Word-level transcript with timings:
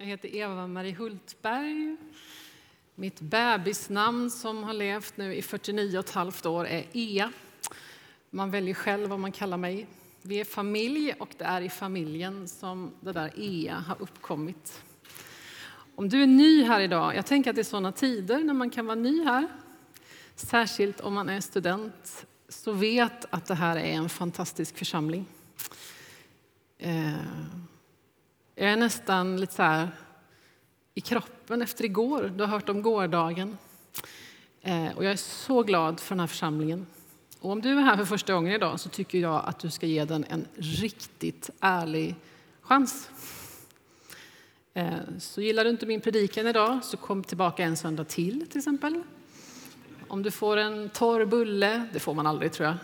Jag 0.00 0.06
heter 0.06 0.34
Eva-Marie 0.34 0.94
Hultberg. 0.94 1.96
Mitt 2.94 3.20
bebisnamn 3.20 4.30
som 4.30 4.64
har 4.64 4.72
levt 4.72 5.16
nu 5.16 5.34
i 5.34 5.42
49 5.42 5.98
och 5.98 6.04
ett 6.04 6.10
halvt 6.10 6.46
år 6.46 6.66
är 6.66 6.84
Ea. 6.92 7.32
Man 8.30 8.50
väljer 8.50 8.74
själv 8.74 9.08
vad 9.08 9.20
man 9.20 9.32
kallar 9.32 9.56
mig. 9.56 9.86
Vi 10.22 10.40
är 10.40 10.44
familj 10.44 11.14
och 11.18 11.28
det 11.38 11.44
är 11.44 11.60
i 11.60 11.68
familjen 11.68 12.48
som 12.48 12.92
det 13.00 13.12
där 13.12 13.32
Ea 13.36 13.74
har 13.74 14.02
uppkommit. 14.02 14.82
Om 15.94 16.08
du 16.08 16.22
är 16.22 16.26
ny 16.26 16.62
här 16.62 16.80
idag, 16.80 17.16
jag 17.16 17.26
tänker 17.26 17.50
att 17.50 17.56
det 17.56 17.62
är 17.62 17.64
sådana 17.64 17.92
tider 17.92 18.38
när 18.38 18.54
man 18.54 18.70
kan 18.70 18.86
vara 18.86 18.94
ny 18.94 19.24
här. 19.24 19.48
Särskilt 20.34 21.00
om 21.00 21.14
man 21.14 21.28
är 21.28 21.40
student, 21.40 22.26
så 22.48 22.72
vet 22.72 23.24
att 23.30 23.46
det 23.46 23.54
här 23.54 23.76
är 23.76 23.92
en 23.92 24.08
fantastisk 24.08 24.78
församling. 24.78 25.26
Eh, 26.78 27.12
jag 28.60 28.72
är 28.72 28.76
nästan 28.76 29.40
lite 29.40 29.54
så 29.54 29.62
här 29.62 29.88
i 30.94 31.00
kroppen 31.00 31.62
efter 31.62 31.84
igår. 31.84 32.32
Du 32.36 32.44
har 32.44 32.50
hört 32.50 32.68
om 32.68 32.82
gårdagen. 32.82 33.58
Eh, 34.62 34.96
och 34.96 35.04
jag 35.04 35.12
är 35.12 35.16
så 35.16 35.62
glad 35.62 36.00
för 36.00 36.14
den 36.14 36.20
här 36.20 36.26
församlingen. 36.26 36.86
Och 37.40 37.50
om 37.50 37.60
du 37.60 37.70
är 37.70 37.82
här 37.82 37.96
för 37.96 38.04
första 38.04 38.34
gången 38.34 38.52
idag 38.52 38.80
så 38.80 38.88
tycker 38.88 39.18
jag 39.18 39.42
att 39.44 39.58
du 39.58 39.70
ska 39.70 39.86
ge 39.86 40.04
den 40.04 40.24
en 40.28 40.46
riktigt 40.56 41.50
ärlig 41.60 42.14
chans. 42.60 43.10
Eh, 44.74 44.92
så 45.18 45.40
gillar 45.40 45.64
du 45.64 45.70
inte 45.70 45.86
min 45.86 46.00
predikan 46.00 46.46
idag 46.46 46.84
så 46.84 46.96
kom 46.96 47.24
tillbaka 47.24 47.64
en 47.64 47.76
söndag 47.76 48.04
till 48.04 48.46
till 48.48 48.58
exempel. 48.58 49.02
Om 50.08 50.22
du 50.22 50.30
får 50.30 50.56
en 50.56 50.88
torr 50.88 51.24
bulle, 51.24 51.88
det 51.92 52.00
får 52.00 52.14
man 52.14 52.26
aldrig 52.26 52.52
tror 52.52 52.68
jag. 52.68 52.76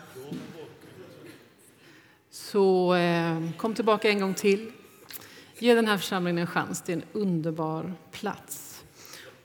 Så 2.30 2.94
eh, 2.94 3.50
kom 3.56 3.74
tillbaka 3.74 4.10
en 4.10 4.20
gång 4.20 4.34
till. 4.34 4.72
Ge 5.64 5.74
den 5.74 5.86
här 5.86 5.98
församlingen 5.98 6.38
en 6.38 6.46
chans, 6.46 6.82
det 6.82 6.92
är 6.92 6.96
en 6.96 7.04
underbar 7.12 7.94
plats. 8.10 8.84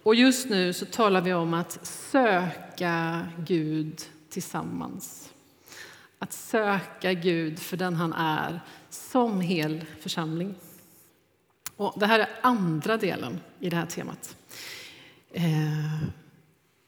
Och 0.04 0.16
just 0.16 0.50
nu 0.50 0.74
så 0.74 0.86
talar 0.86 1.22
vi 1.22 1.34
om 1.34 1.54
att 1.54 1.88
söka 1.88 3.28
Gud 3.48 4.02
tillsammans. 4.30 5.34
Att 6.20 6.34
söka 6.34 7.14
Gud 7.14 7.60
för 7.60 7.78
den 7.78 7.96
han 7.96 8.14
är, 8.14 8.62
som 8.90 9.42
hel 9.42 9.86
församling. 10.00 10.56
Och 11.76 12.00
det 12.00 12.06
här 12.06 12.20
är 12.20 12.30
andra 12.42 12.98
delen 12.98 13.40
i 13.60 13.70
det 13.70 13.76
här 13.76 13.86
temat. 13.86 14.36
Eh, 15.32 15.44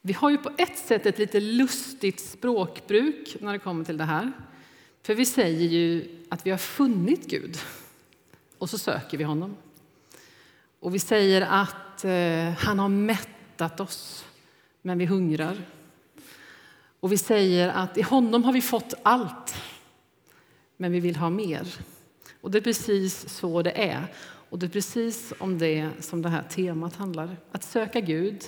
vi 0.01 0.13
har 0.13 0.29
ju 0.29 0.37
på 0.37 0.51
ett 0.57 0.77
sätt 0.77 1.05
ett 1.05 1.19
lite 1.19 1.39
lustigt 1.39 2.19
språkbruk 2.19 3.35
när 3.39 3.53
det 3.53 3.59
kommer 3.59 3.85
till 3.85 3.97
det 3.97 4.03
här. 4.03 4.31
För 5.03 5.15
vi 5.15 5.25
säger 5.25 5.69
ju 5.69 6.17
att 6.29 6.45
vi 6.45 6.51
har 6.51 6.57
funnit 6.57 7.27
Gud 7.27 7.57
och 8.61 8.69
så 8.69 8.77
söker 8.77 9.17
vi 9.17 9.23
honom. 9.23 9.55
Och 10.79 10.95
vi 10.95 10.99
säger 10.99 11.41
att 11.41 12.05
eh, 12.05 12.65
han 12.65 12.79
har 12.79 12.89
mättat 12.89 13.79
oss, 13.79 14.25
men 14.81 14.97
vi 14.97 15.05
hungrar. 15.05 15.57
Och 16.99 17.11
vi 17.11 17.17
säger 17.17 17.69
att 17.69 17.97
i 17.97 18.01
honom 18.01 18.43
har 18.43 18.53
vi 18.53 18.61
fått 18.61 18.93
allt, 19.03 19.55
men 20.77 20.91
vi 20.91 20.99
vill 20.99 21.15
ha 21.15 21.29
mer. 21.29 21.67
Och 22.41 22.51
det 22.51 22.57
är 22.57 22.61
precis 22.61 23.29
så 23.29 23.61
det 23.61 23.83
är. 23.83 24.13
Och 24.49 24.59
det 24.59 24.65
är 24.65 24.69
precis 24.69 25.33
om 25.39 25.57
det 25.57 25.89
som 25.99 26.21
det 26.21 26.29
här 26.29 26.43
temat 26.43 26.95
handlar. 26.95 27.37
Att 27.51 27.63
söka 27.63 27.99
Gud, 27.99 28.43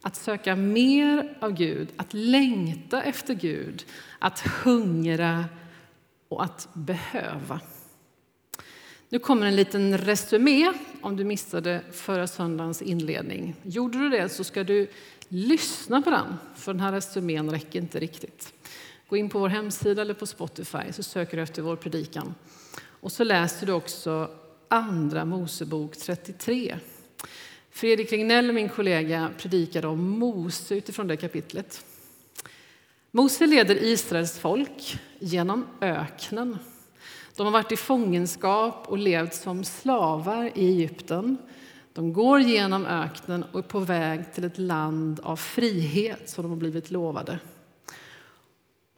att 0.00 0.16
söka 0.16 0.56
mer 0.56 1.38
av 1.40 1.52
Gud, 1.52 1.88
att 1.96 2.14
längta 2.14 3.02
efter 3.02 3.34
Gud, 3.34 3.84
att 4.18 4.40
hungra 4.40 5.44
och 6.28 6.44
att 6.44 6.68
behöva. 6.72 7.60
Nu 9.14 9.20
kommer 9.20 9.46
en 9.46 9.56
liten 9.56 9.98
resumé 9.98 10.72
om 11.00 11.16
du 11.16 11.24
missade 11.24 11.80
förra 11.92 12.26
söndagens 12.26 12.82
inledning. 12.82 13.56
Gjorde 13.62 13.98
du 13.98 14.08
det 14.08 14.28
så 14.28 14.44
ska 14.44 14.64
du 14.64 14.86
lyssna 15.28 16.02
på 16.02 16.10
den, 16.10 16.34
för 16.56 16.72
den 16.72 16.80
här 16.80 16.92
resumén 16.92 17.50
räcker 17.50 17.78
inte 17.78 18.00
riktigt. 18.00 18.52
Gå 19.08 19.16
in 19.16 19.30
på 19.30 19.38
vår 19.38 19.48
hemsida 19.48 20.02
eller 20.02 20.14
på 20.14 20.26
Spotify 20.26 20.92
så 20.92 21.02
söker 21.02 21.36
du 21.36 21.42
efter 21.42 21.62
vår 21.62 21.76
predikan. 21.76 22.34
Och 23.00 23.12
så 23.12 23.24
läser 23.24 23.66
du 23.66 23.72
också 23.72 24.30
Andra 24.68 25.24
Mosebok 25.24 25.96
33. 25.96 26.76
Fredrik 27.70 28.12
Regnell, 28.12 28.52
min 28.52 28.68
kollega, 28.68 29.30
predikade 29.38 29.86
om 29.86 30.08
Mose 30.08 30.74
utifrån 30.74 31.06
det 31.06 31.16
kapitlet. 31.16 31.84
Mose 33.10 33.46
leder 33.46 33.82
Israels 33.82 34.38
folk 34.38 34.98
genom 35.18 35.66
öknen 35.80 36.58
de 37.36 37.46
har 37.46 37.52
varit 37.52 37.72
i 37.72 37.76
fångenskap 37.76 38.88
och 38.88 38.98
levt 38.98 39.34
som 39.34 39.64
slavar 39.64 40.44
i 40.54 40.66
Egypten. 40.66 41.38
De 41.92 42.12
går 42.12 42.40
genom 42.40 42.86
öknen 42.86 43.44
och 43.52 43.58
är 43.58 43.62
på 43.62 43.80
väg 43.80 44.32
till 44.34 44.44
ett 44.44 44.58
land 44.58 45.20
av 45.22 45.36
frihet 45.36 46.28
som 46.28 46.42
de 46.42 46.50
har 46.50 46.56
blivit 46.56 46.90
lovade. 46.90 47.38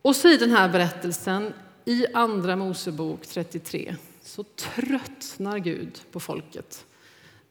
Och 0.03 0.17
så 0.17 0.29
i 0.29 0.37
den 0.37 0.51
här 0.51 0.69
berättelsen, 0.69 1.53
i 1.85 2.07
Andra 2.15 2.57
Mosebok 2.57 3.27
33, 3.27 3.97
så 4.23 4.43
tröttnar 4.43 5.59
Gud 5.59 6.01
på 6.13 6.21
folket. 6.21 6.85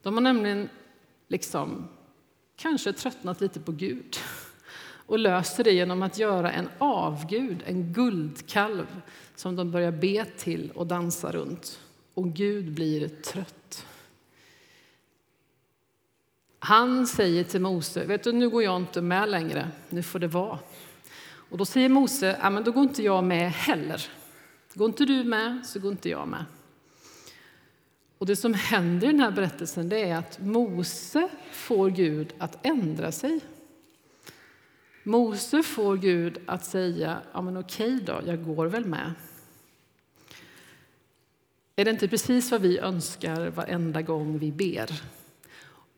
De 0.01 0.13
har 0.13 0.21
nämligen 0.21 0.69
liksom 1.27 1.87
kanske 2.55 2.93
tröttnat 2.93 3.41
lite 3.41 3.59
på 3.59 3.71
Gud 3.71 4.17
och 5.05 5.19
löser 5.19 5.63
det 5.63 5.71
genom 5.71 6.03
att 6.03 6.17
göra 6.17 6.51
en 6.51 6.69
avgud, 6.77 7.63
en 7.65 7.93
guldkalv 7.93 9.01
som 9.35 9.55
de 9.55 9.71
börjar 9.71 9.91
be 9.91 10.25
till 10.25 10.71
och 10.75 10.87
dansa 10.87 11.31
runt. 11.31 11.79
Och 12.13 12.33
Gud 12.33 12.71
blir 12.71 13.07
trött. 13.07 13.85
Han 16.59 17.07
säger 17.07 17.43
till 17.43 17.61
Mose, 17.61 18.05
vet 18.05 18.23
du, 18.23 18.31
nu 18.31 18.49
går 18.49 18.63
jag 18.63 18.75
inte 18.75 19.01
med 19.01 19.29
längre, 19.29 19.67
nu 19.89 20.03
får 20.03 20.19
det 20.19 20.27
vara. 20.27 20.59
Och 21.49 21.57
då 21.57 21.65
säger 21.65 21.89
Mose, 21.89 22.37
ja, 22.41 22.49
men 22.49 22.63
då 22.63 22.71
går 22.71 22.83
inte 22.83 23.03
jag 23.03 23.23
med 23.23 23.51
heller. 23.51 24.05
Går 24.73 24.87
inte 24.87 25.05
du 25.05 25.23
med, 25.23 25.65
så 25.65 25.79
går 25.79 25.91
inte 25.91 26.09
jag 26.09 26.27
med. 26.27 26.45
Och 28.17 28.25
det 28.25 28.35
som 28.35 28.53
händer 28.53 29.07
i 29.07 29.11
den 29.11 29.19
här 29.19 29.31
berättelsen 29.31 29.89
det 29.89 30.09
är 30.09 30.17
att 30.17 30.39
Mose 30.39 31.29
får 31.51 31.89
Gud 31.89 32.33
att 32.37 32.65
ändra 32.65 33.11
sig. 33.11 33.39
Mose 35.07 35.63
får 35.63 35.97
Gud 35.97 36.37
att 36.45 36.65
säga, 36.65 37.21
ja 37.33 37.41
men 37.41 37.57
okej 37.57 37.99
då, 38.05 38.21
jag 38.25 38.45
går 38.45 38.65
väl 38.65 38.85
med. 38.85 39.13
Är 41.75 41.85
det 41.85 41.91
inte 41.91 42.07
precis 42.07 42.51
vad 42.51 42.61
vi 42.61 42.79
önskar 42.79 43.49
varenda 43.49 44.01
gång 44.01 44.37
vi 44.37 44.51
ber? 44.51 45.01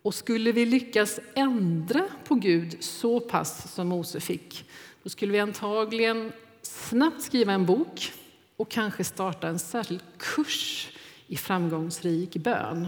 Och 0.02 0.16
skulle 0.16 0.52
vi 0.52 0.66
lyckas 0.66 1.20
ändra 1.34 2.08
på 2.28 2.36
Gud 2.36 2.78
så 2.84 3.20
pass 3.20 3.74
som 3.74 3.88
Mose 3.88 4.20
fick, 4.20 4.70
då 5.04 5.10
skulle 5.10 5.32
vi 5.32 5.40
antagligen 5.40 6.32
snabbt 6.62 7.22
skriva 7.22 7.54
en 7.54 7.66
bok 7.66 8.14
och 8.58 8.70
kanske 8.70 9.04
starta 9.04 9.48
en 9.48 9.60
särskild 9.60 10.04
kurs 10.18 10.92
i 11.28 11.38
framgångsrik 11.38 12.36
bön. 12.36 12.88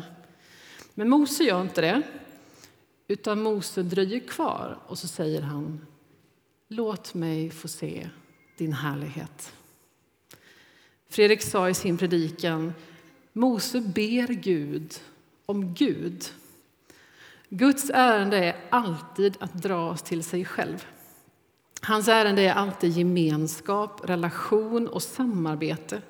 Men 0.94 1.10
Mose 1.10 1.44
gör 1.44 1.62
inte 1.62 1.82
det, 1.82 2.02
utan 3.08 3.42
Mose 3.42 3.84
dröjer 3.84 4.20
kvar 4.20 4.78
och 4.88 5.00
så 5.00 5.08
säger 5.08 5.42
han 5.42 5.86
Låt 6.72 7.14
mig 7.14 7.50
få 7.50 7.68
se 7.68 8.10
din 8.58 8.74
härlighet. 8.74 9.54
Fredrik 11.10 11.42
sa 11.42 11.70
i 11.70 11.74
sin 11.74 11.98
predikan 11.98 12.74
Mose 13.34 13.82
ber 13.82 14.28
Gud 14.34 15.00
om 15.46 15.74
Gud. 15.74 16.26
Guds 17.50 17.90
ärende 17.94 18.38
är 18.38 18.56
alltid 18.70 19.38
att 19.40 19.54
dra 19.54 19.90
oss 19.90 20.02
till 20.02 20.24
sig 20.24 20.46
själv. 20.46 20.86
Hans 21.82 22.08
ärende 22.08 22.42
är 22.42 22.54
alltid 22.54 22.92
gemenskap, 22.92 24.10
relation 24.10 24.88
och 24.88 25.04
samarbete. 25.04 26.02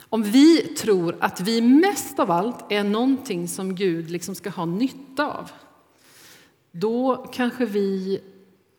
Om 0.00 0.22
vi 0.22 0.58
tror 0.58 1.16
att 1.20 1.40
vi 1.40 1.60
mest 1.60 2.18
av 2.18 2.30
allt 2.30 2.72
är 2.72 2.84
någonting 2.84 3.48
som 3.48 3.74
Gud 3.74 4.10
liksom 4.10 4.34
ska 4.34 4.50
ha 4.50 4.64
nytta 4.64 5.32
av 5.32 5.50
då 6.72 7.26
kanske 7.32 7.64
vi 7.64 8.20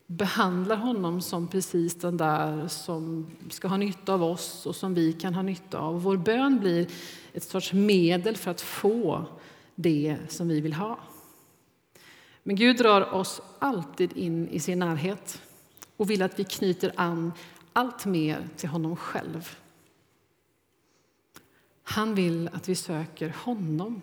behandlar 0.07 0.75
honom 0.75 1.21
som 1.21 1.47
precis 1.47 1.95
den 1.95 2.17
där 2.17 2.67
som 2.67 3.31
ska 3.50 3.67
ha 3.67 3.77
nytta 3.77 4.13
av 4.13 4.23
oss 4.23 4.65
och 4.65 4.75
som 4.75 4.94
vi 4.94 5.13
kan 5.13 5.33
ha 5.33 5.41
nytta 5.41 5.79
av. 5.79 6.01
Vår 6.01 6.17
bön 6.17 6.59
blir 6.59 6.88
ett 7.33 7.44
sorts 7.44 7.73
medel 7.73 8.38
för 8.38 8.51
att 8.51 8.61
få 8.61 9.25
det 9.75 10.17
som 10.29 10.47
vi 10.47 10.61
vill 10.61 10.73
ha. 10.73 11.00
Men 12.44 12.55
Gud 12.55 12.77
drar 12.77 13.13
oss 13.13 13.41
alltid 13.59 14.17
in 14.17 14.47
i 14.47 14.59
sin 14.59 14.79
närhet 14.79 15.41
och 15.97 16.09
vill 16.09 16.21
att 16.21 16.39
vi 16.39 16.44
knyter 16.44 16.94
an 16.95 17.31
allt 17.73 18.05
mer 18.05 18.50
till 18.57 18.69
honom 18.69 18.95
själv. 18.95 19.57
Han 21.83 22.15
vill 22.15 22.50
att 22.53 22.69
vi 22.69 22.75
söker 22.75 23.35
honom, 23.38 24.01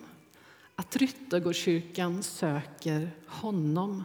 att 0.75 0.95
Ryttargårdskyrkan 0.95 2.23
söker 2.23 3.11
honom. 3.27 4.03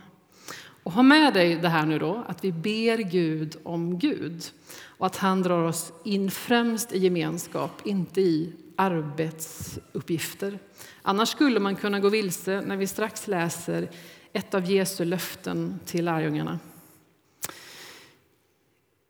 Och 0.87 0.93
ha 0.93 1.03
med 1.03 1.35
dig 1.35 1.57
det 1.57 1.69
här 1.69 1.87
nu 1.87 1.99
då, 1.99 2.25
att 2.29 2.45
vi 2.45 2.53
ber 2.53 2.99
Gud 2.99 3.57
om 3.63 3.99
Gud 3.99 4.45
och 4.87 5.07
att 5.07 5.17
han 5.17 5.43
drar 5.43 5.63
oss 5.63 5.93
in 6.05 6.31
främst 6.31 6.93
i 6.93 6.99
gemenskap, 6.99 7.87
inte 7.87 8.21
i 8.21 8.53
arbetsuppgifter. 8.77 10.59
Annars 11.03 11.29
skulle 11.29 11.61
man 11.61 11.77
kunna 11.77 12.01
gå 12.01 12.09
vilse 12.09 12.61
när 12.61 12.77
vi 12.77 12.87
strax 12.87 13.29
läser 13.29 13.89
ett 14.33 14.55
av 14.55 14.71
Jesu 14.71 15.05
löften 15.05 15.81
till 15.87 16.05
lärjungarna. 16.05 16.59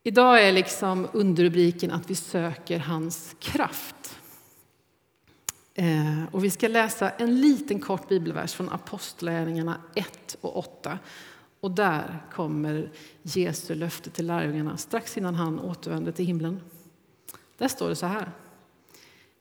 Idag 0.03 0.43
är 0.43 0.53
liksom 0.53 1.09
underrubriken 1.13 1.91
att 1.91 2.11
vi 2.11 2.15
söker 2.15 2.79
hans 2.79 3.37
kraft. 3.39 4.19
Eh, 5.75 6.25
och 6.31 6.45
vi 6.45 6.51
ska 6.51 6.69
läsa 6.69 7.11
en 7.11 7.41
liten 7.41 7.81
kort 7.81 8.09
bibelvers 8.09 8.55
från 8.55 8.69
Apostlagärningarna 8.69 9.81
1 9.95 10.37
och 10.41 10.59
8. 10.59 10.99
Och 11.67 11.73
där 11.73 12.23
kommer 12.33 12.91
Jesu 13.23 13.75
löfte 13.75 14.11
till 14.11 14.27
lärjungarna 14.27 14.77
strax 14.77 15.19
innan 15.19 15.35
han 15.35 15.61
återvänder 15.61 16.13
till 16.13 16.27
himlen. 16.27 16.61
Där 17.59 17.69
står 17.69 17.89
det 17.89 17.97
så 17.97 18.07
här. 18.07 18.31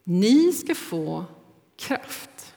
Ni 0.04 0.52
ska 0.52 0.76
få 0.76 1.26
kraft 1.78 2.56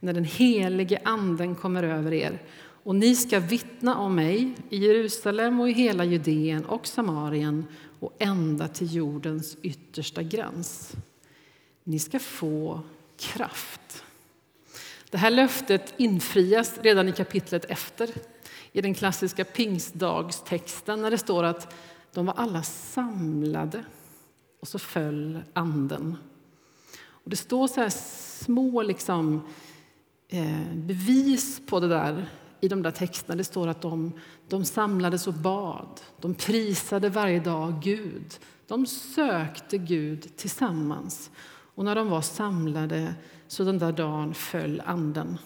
när 0.00 0.12
den 0.12 0.24
helige 0.24 1.00
Anden 1.04 1.54
kommer 1.54 1.82
över 1.82 2.12
er 2.12 2.42
och 2.58 2.94
ni 2.94 3.16
ska 3.16 3.40
vittna 3.40 3.96
om 3.96 4.14
mig 4.14 4.54
i 4.70 4.76
Jerusalem 4.76 5.60
och 5.60 5.68
i 5.68 5.72
hela 5.72 6.04
Judeen 6.04 6.64
och 6.64 6.86
Samarien 6.86 7.66
och 8.00 8.16
ända 8.18 8.68
till 8.68 8.94
jordens 8.94 9.56
yttersta 9.62 10.22
gräns. 10.22 10.92
Ni 11.84 11.98
ska 11.98 12.18
få 12.18 12.80
kraft. 13.16 14.04
Det 15.10 15.18
här 15.18 15.30
löftet 15.30 15.94
infrias 15.96 16.78
redan 16.82 17.08
i 17.08 17.12
kapitlet 17.12 17.64
efter, 17.64 18.10
i 18.72 18.80
den 18.80 18.94
klassiska 18.94 19.44
pingstdagstexten 19.44 21.02
när 21.02 21.10
det 21.10 21.18
står 21.18 21.44
att 21.44 21.74
de 22.12 22.26
var 22.26 22.34
alla 22.34 22.62
samlade 22.62 23.84
och 24.60 24.68
så 24.68 24.78
föll 24.78 25.42
anden. 25.52 26.16
Och 27.02 27.30
det 27.30 27.36
står 27.36 27.68
så 27.68 27.80
här 27.80 27.90
små 28.44 28.82
liksom, 28.82 29.42
eh, 30.28 30.74
bevis 30.74 31.62
på 31.66 31.80
det 31.80 31.88
där 31.88 32.28
i 32.60 32.68
de 32.68 32.82
där 32.82 32.90
texterna. 32.90 33.36
Det 33.36 33.44
står 33.44 33.68
att 33.68 33.80
de, 33.80 34.12
de 34.48 34.64
samlades 34.64 35.26
och 35.26 35.34
bad. 35.34 36.00
De 36.20 36.34
prisade 36.34 37.08
varje 37.08 37.40
dag 37.40 37.80
Gud. 37.82 38.38
De 38.66 38.86
sökte 38.86 39.78
Gud 39.78 40.36
tillsammans. 40.36 41.30
Och 41.74 41.84
när 41.84 41.94
de 41.94 42.10
var 42.10 42.20
samlade 42.20 43.14
så 43.48 43.64
den 43.64 43.78
där 43.78 43.92
dagen 43.92 44.34
föll 44.34 44.82
anden. 44.86 45.38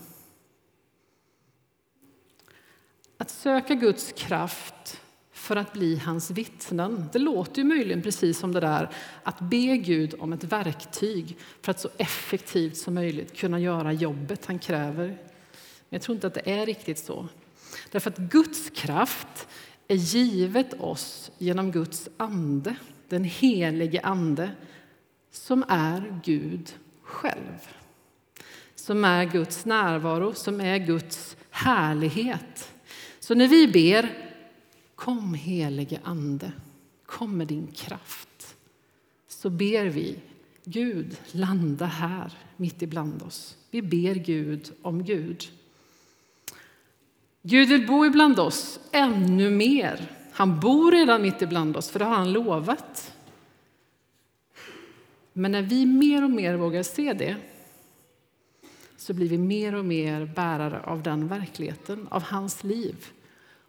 Att 3.19 3.31
söka 3.31 3.75
Guds 3.75 4.13
kraft 4.13 5.01
för 5.33 5.57
att 5.57 5.73
bli 5.73 5.97
hans 5.97 6.31
vittnen. 6.31 7.09
Det 7.13 7.19
låter 7.19 7.63
ju 7.63 7.69
möjligen 7.69 8.03
precis 8.03 8.39
som 8.39 8.53
det 8.53 8.61
där 8.61 8.91
att 9.23 9.41
be 9.41 9.77
Gud 9.77 10.15
om 10.19 10.33
ett 10.33 10.45
verktyg 10.45 11.37
för 11.63 11.71
att 11.71 11.81
så 11.81 11.89
effektivt 11.97 12.77
som 12.77 12.95
möjligt 12.95 13.37
kunna 13.37 13.61
göra 13.61 13.93
jobbet 13.93 14.47
han 14.47 14.59
kräver. 14.59 15.07
Men 15.07 15.19
jag 15.89 16.03
tror 16.03 16.15
inte 16.15 16.27
att 16.27 16.35
det 16.35 16.51
är 16.51 16.67
riktigt 16.67 16.99
så. 16.99 17.29
Därför 17.91 18.11
att 18.11 18.19
Guds 18.19 18.71
kraft 18.71 19.49
är 19.89 19.95
givet 19.95 20.81
oss 20.81 21.31
genom 21.39 21.73
Guds 21.73 22.09
ande, 22.17 22.77
den 23.09 23.25
helige 23.25 24.01
Ande 24.01 24.51
som 25.31 25.65
är 25.69 26.21
Gud 26.25 26.75
själv. 27.03 27.69
Som 28.75 29.05
är 29.05 29.25
Guds 29.25 29.65
närvaro, 29.65 30.35
som 30.35 30.61
är 30.61 30.79
Guds 30.79 31.37
härlighet. 31.51 32.73
Så 33.27 33.35
när 33.35 33.49
vi 33.49 33.69
ber 33.69 34.19
Kom 34.95 35.35
helige 35.35 36.01
Ande, 36.05 36.53
kom 37.07 37.37
med 37.37 37.47
din 37.47 37.67
kraft. 37.67 38.57
Så 39.29 39.51
ber 39.51 39.87
vi 39.87 40.19
Gud, 40.65 41.17
landa 41.33 41.87
här 41.87 42.33
mitt 42.57 42.83
ibland 42.83 43.23
oss. 43.23 43.57
Vi 43.71 43.83
ber 43.83 44.15
Gud 44.15 44.73
om 44.83 45.05
Gud. 45.05 45.45
Gud 47.43 47.69
vill 47.69 47.87
bo 47.87 48.07
ibland 48.07 48.39
oss 48.39 48.81
ännu 48.93 49.51
mer. 49.51 50.11
Han 50.33 50.61
bor 50.61 50.93
redan 50.93 51.23
mitt 51.23 51.43
ibland 51.43 51.77
oss, 51.77 51.91
för 51.91 51.99
det 51.99 52.05
har 52.05 52.17
han 52.17 52.33
lovat. 52.33 53.13
Men 55.33 55.53
när 55.53 55.63
vi 55.63 55.87
mer 55.87 56.25
och 56.25 56.31
mer 56.31 56.55
vågar 56.55 56.83
se 56.83 57.13
det 57.13 57.37
så 58.97 59.15
blir 59.15 59.29
vi 59.29 59.39
mer 59.39 59.75
och 59.75 59.85
mer 59.85 60.25
bärare 60.25 60.81
av 60.81 61.03
den 61.03 61.29
verkligheten, 61.29 62.09
av 62.11 62.23
hans 62.23 62.65
liv. 62.65 63.13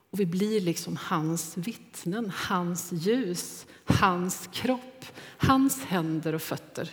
Och 0.09 0.19
vi 0.19 0.25
blir 0.25 0.61
liksom 0.61 0.97
hans 1.01 1.57
vittnen, 1.57 2.31
hans 2.35 2.91
ljus, 2.91 3.65
hans 3.85 4.49
kropp, 4.53 5.05
hans 5.37 5.83
händer 5.83 6.35
och 6.35 6.41
fötter. 6.41 6.91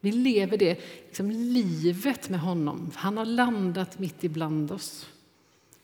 Vi 0.00 0.12
lever 0.12 0.56
det 0.56 0.80
liksom 1.06 1.30
livet 1.30 2.28
med 2.28 2.40
honom. 2.40 2.90
Han 2.94 3.16
har 3.16 3.24
landat 3.24 3.98
mitt 3.98 4.24
ibland 4.24 4.72
oss. 4.72 5.08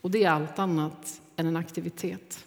Och 0.01 0.11
det 0.11 0.25
är 0.25 0.31
allt 0.31 0.59
annat 0.59 1.21
än 1.37 1.47
en 1.47 1.57
aktivitet. 1.57 2.45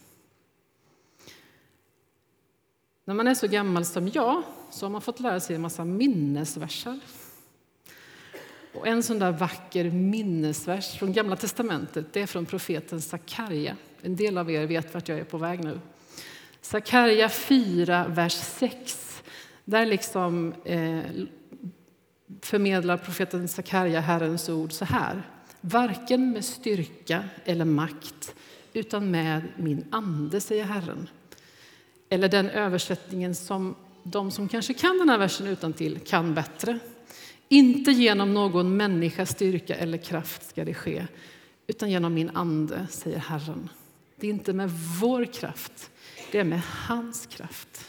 När 3.06 3.14
man 3.14 3.28
är 3.28 3.34
så 3.34 3.48
gammal 3.48 3.86
som 3.86 4.08
jag 4.08 4.44
så 4.72 4.86
har 4.86 4.92
man 4.92 5.02
fått 5.02 5.20
lära 5.20 5.40
sig 5.40 5.56
en 5.56 5.62
massa 5.62 5.86
minnesversar. 5.86 7.00
Och 8.74 8.88
en 8.88 9.04
sån 9.04 9.20
där 9.20 9.32
vacker 9.32 9.92
minnesvers 9.92 10.98
från 11.00 11.14
Gamla 11.14 11.36
testamentet 11.36 12.14
det 12.14 12.22
är 12.22 12.28
från 12.28 12.46
profeten 12.46 13.02
Sakarja. 13.02 13.76
En 14.02 14.16
del 14.16 14.38
av 14.38 14.52
er 14.52 14.66
vet 14.66 14.94
vart 14.94 15.10
jag 15.10 15.20
är 15.20 15.24
på 15.24 15.38
väg 15.38 15.64
nu. 15.64 15.80
Sakarja 16.62 17.30
4, 17.30 18.08
vers 18.08 18.34
6. 18.34 19.24
Där 19.66 19.86
liksom 19.86 20.54
eh, 20.66 21.02
förmedlar 22.42 22.98
profeten 22.98 23.48
Sakarja 23.48 24.00
Herrens 24.00 24.50
ord 24.50 24.72
så 24.72 24.86
här. 24.86 25.24
Varken 25.62 26.32
med 26.32 26.46
styrka 26.46 27.24
eller 27.46 27.66
makt, 27.66 28.36
utan 28.74 29.12
med 29.12 29.42
min 29.58 29.86
ande, 29.92 30.42
säger 30.42 30.64
Herren. 30.64 31.10
Eller 32.10 32.30
den 32.30 32.50
översättningen 32.50 33.36
som 33.36 33.76
de 34.04 34.32
som 34.32 34.48
kanske 34.48 34.74
kan 34.74 34.98
den 34.98 35.10
här 35.10 35.18
versen 35.18 35.48
utan 35.48 35.74
till 35.74 36.00
kan 36.00 36.34
bättre. 36.34 36.80
Inte 37.48 37.92
genom 37.92 38.34
någon 38.34 38.78
människas 38.78 39.30
styrka 39.30 39.76
eller 39.76 39.98
kraft 39.98 40.50
ska 40.50 40.66
det 40.66 40.74
ske, 40.74 41.08
utan 41.68 41.92
genom 41.92 42.14
min 42.14 42.30
ande, 42.30 42.88
säger 42.90 43.18
Herren. 43.18 43.70
Det 44.20 44.28
är 44.28 44.32
inte 44.32 44.54
med 44.54 44.72
vår 45.02 45.26
kraft, 45.26 45.92
det 46.32 46.40
är 46.40 46.44
med 46.44 46.62
hans 46.88 47.26
kraft. 47.26 47.86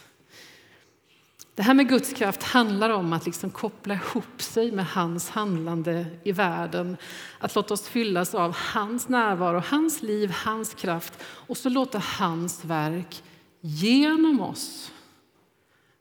Det 1.55 1.63
här 1.65 1.75
med 1.75 1.89
Guds 1.89 2.13
kraft 2.13 2.43
handlar 2.43 2.91
om 2.91 3.13
att 3.13 3.27
liksom 3.27 3.51
koppla 3.51 3.95
ihop 3.95 4.43
sig 4.43 4.73
med 4.73 4.87
hans 4.87 5.31
handlande 5.31 6.07
i 6.25 6.33
världen. 6.33 6.97
Att 7.39 7.55
låta 7.55 7.75
oss 7.75 7.89
fyllas 7.89 8.35
av 8.35 8.57
hans 8.57 9.09
närvaro, 9.09 9.63
hans 9.67 10.03
liv, 10.03 10.31
hans 10.31 10.75
kraft 10.75 11.13
och 11.23 11.57
så 11.57 11.69
låta 11.69 11.99
hans 11.99 12.65
verk 12.65 13.23
genom 13.61 14.41
oss 14.41 14.93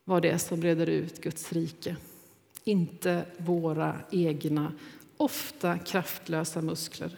vara 0.03 0.19
det 0.19 0.39
som 0.39 0.59
breder 0.59 0.89
ut 0.89 1.21
Guds 1.21 1.53
rike. 1.53 1.95
Inte 2.63 3.25
våra 3.37 3.95
egna, 4.11 4.71
ofta 5.17 5.77
kraftlösa 5.77 6.61
muskler. 6.61 7.17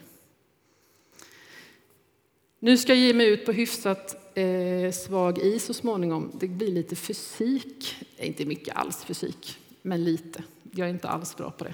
Nu 2.63 2.77
ska 2.77 2.94
jag 2.94 3.01
ge 3.01 3.13
mig 3.13 3.27
ut 3.27 3.46
på 3.46 3.51
hyfsat 3.51 4.38
eh, 4.38 4.91
svag 4.91 5.39
is 5.39 5.65
så 5.65 5.74
småningom. 5.74 6.32
Det 6.39 6.48
blir 6.48 6.72
lite 6.72 6.96
fysik. 6.96 7.96
Inte 8.18 8.46
mycket 8.46 8.75
alls 8.75 9.03
fysik, 9.03 9.58
men 9.82 10.03
lite. 10.03 10.44
Jag 10.72 10.88
är 10.88 10.91
inte 10.91 11.08
alls 11.08 11.36
bra 11.36 11.51
på 11.51 11.63
det. 11.63 11.74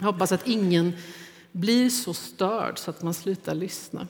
Jag 0.00 0.06
hoppas 0.06 0.32
att 0.32 0.48
ingen 0.48 0.92
blir 1.52 1.90
så 1.90 2.14
störd 2.14 2.78
så 2.78 2.90
att 2.90 3.02
man 3.02 3.14
slutar 3.14 3.54
lyssna. 3.54 4.08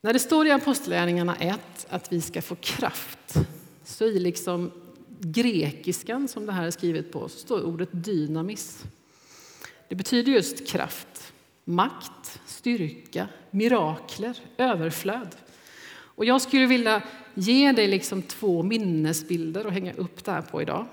När 0.00 0.12
det 0.12 0.18
står 0.18 0.46
i 0.46 0.50
Apostlagärningarna 0.50 1.36
1 1.36 1.60
att 1.88 2.12
vi 2.12 2.20
ska 2.20 2.42
få 2.42 2.54
kraft 2.54 3.34
så 3.84 4.04
i 4.04 4.18
liksom 4.18 4.70
grekiskan 5.20 6.28
som 6.28 6.46
det 6.46 6.52
här 6.52 6.66
är 6.66 6.70
skrivet 6.70 7.12
på 7.12 7.28
så 7.28 7.38
står 7.38 7.62
ordet 7.62 7.88
dynamis. 7.92 8.82
Det 9.88 9.94
betyder 9.94 10.32
just 10.32 10.66
kraft, 10.66 11.32
makt, 11.64 12.40
styrka, 12.46 13.28
mirakler, 13.50 14.38
överflöd. 14.56 15.36
Och 15.94 16.24
jag 16.24 16.42
skulle 16.42 16.66
vilja 16.66 17.02
ge 17.34 17.72
dig 17.72 17.88
liksom 17.88 18.22
två 18.22 18.62
minnesbilder 18.62 19.64
att 19.64 19.72
hänga 19.72 19.92
upp 19.92 20.24
det 20.24 20.32
här 20.32 20.42
på 20.42 20.62
idag. 20.62 20.86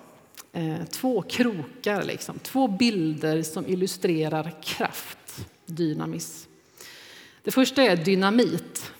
Eh, 0.53 0.85
två 0.85 1.21
krokar, 1.21 2.03
liksom. 2.03 2.39
två 2.39 2.67
bilder 2.67 3.41
som 3.41 3.67
illustrerar 3.67 4.55
kraft, 4.63 5.45
dynamis. 5.65 6.47
Det 7.43 7.51
första 7.51 7.83
är 7.83 7.95
dynamit. 7.95 8.91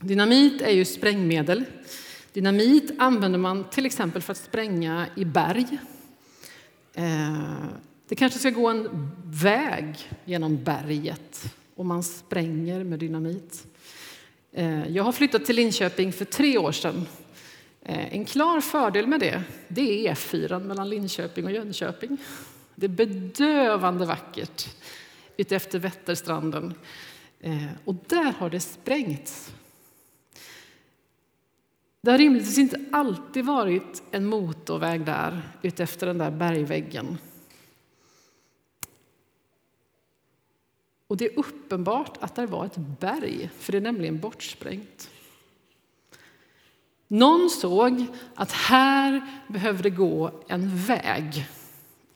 Dynamit 0.00 0.62
är 0.62 0.70
ju 0.70 0.84
sprängmedel. 0.84 1.64
Dynamit 2.32 2.92
använder 2.98 3.38
man 3.38 3.64
till 3.70 3.86
exempel 3.86 4.22
för 4.22 4.32
att 4.32 4.38
spränga 4.38 5.06
i 5.16 5.24
berg. 5.24 5.78
Eh, 6.94 7.66
det 8.12 8.16
kanske 8.16 8.38
ska 8.38 8.50
gå 8.50 8.68
en 8.68 9.10
väg 9.24 9.96
genom 10.24 10.64
berget 10.64 11.54
och 11.74 11.86
man 11.86 12.02
spränger 12.02 12.84
med 12.84 12.98
dynamit. 12.98 13.66
Eh, 14.52 14.88
jag 14.88 15.04
har 15.04 15.12
flyttat 15.12 15.44
till 15.44 15.56
Linköping 15.56 16.12
för 16.12 16.24
tre 16.24 16.58
år 16.58 16.72
sedan. 16.72 17.06
Eh, 17.82 18.14
en 18.14 18.24
klar 18.24 18.60
fördel 18.60 19.06
med 19.06 19.20
det, 19.20 19.42
det 19.68 20.08
är 20.08 20.14
E4 20.14 20.64
mellan 20.64 20.90
Linköping 20.90 21.44
och 21.44 21.52
Jönköping. 21.52 22.16
Det 22.74 22.86
är 22.86 22.88
bedövande 22.88 24.06
vackert 24.06 24.68
utefter 25.36 25.78
Vätterstranden. 25.78 26.74
Eh, 27.40 27.66
och 27.84 27.94
där 28.06 28.32
har 28.38 28.50
det 28.50 28.60
sprängts. 28.60 29.52
Det 32.00 32.10
har 32.10 32.18
rimligtvis 32.18 32.58
inte 32.58 32.80
alltid 32.92 33.44
varit 33.44 34.02
en 34.10 34.26
motorväg 34.26 35.04
där 35.04 35.42
utefter 35.62 36.06
den 36.06 36.18
där 36.18 36.30
bergväggen. 36.30 37.18
Och 41.12 41.18
det 41.18 41.26
är 41.26 41.38
uppenbart 41.38 42.16
att 42.20 42.34
det 42.34 42.46
var 42.46 42.66
ett 42.66 42.76
berg, 42.76 43.50
för 43.58 43.72
det 43.72 43.78
är 43.78 43.82
nämligen 43.82 44.20
bortsprängt. 44.20 45.10
Någon 47.08 47.50
såg 47.50 48.06
att 48.34 48.52
här 48.52 49.22
behövde 49.48 49.90
gå 49.90 50.30
en 50.48 50.76
väg 50.76 51.48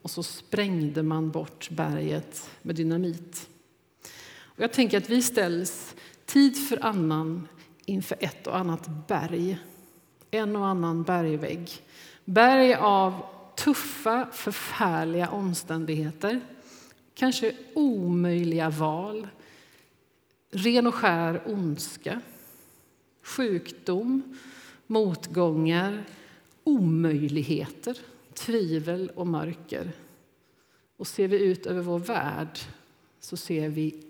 och 0.03 0.11
så 0.11 0.23
sprängde 0.23 1.03
man 1.03 1.31
bort 1.31 1.71
berget 1.71 2.51
med 2.63 2.75
dynamit. 2.77 3.49
Och 4.43 4.61
jag 4.61 4.73
tänker 4.73 4.99
att 4.99 5.11
vi 5.11 5.23
ställs 5.23 5.95
tid 6.25 6.69
för 6.69 6.85
annan 6.85 7.49
inför 7.85 8.17
ett 8.21 8.47
och 8.47 8.57
annat 8.57 9.07
berg. 9.09 9.59
En 10.31 10.57
och 10.57 10.67
annan 10.67 11.03
bergvägg. 11.03 11.71
Berg 12.25 12.75
av 12.75 13.27
tuffa, 13.57 14.29
förfärliga 14.33 15.29
omständigheter. 15.29 16.41
Kanske 17.17 17.57
omöjliga 17.75 18.71
val. 18.71 19.29
Ren 20.51 20.87
och 20.87 20.95
skär 20.95 21.43
ondska. 21.47 22.21
Sjukdom, 23.23 24.37
motgångar, 24.87 26.05
omöjligheter, 26.65 27.99
tvivel 28.35 29.11
och 29.15 29.27
mörker. 29.27 29.93
Och 30.97 31.07
ser 31.07 31.29
vi 31.29 31.45
ut 31.45 31.67
över 31.67 31.83
vår 31.83 31.99
värld 31.99 32.59
så 33.21 33.37
ser 33.37 33.69
vi 33.69 34.05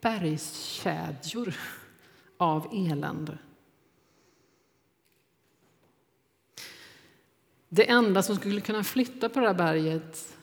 bergskedjor 0.00 1.54
av 2.36 2.68
elände. 2.72 3.38
Det 7.68 7.90
enda 7.90 8.22
som 8.22 8.36
skulle 8.36 8.60
kunna 8.60 8.84
flytta 8.84 9.28
på 9.28 9.40
det 9.40 9.46
här 9.46 9.54
berget 9.54 10.38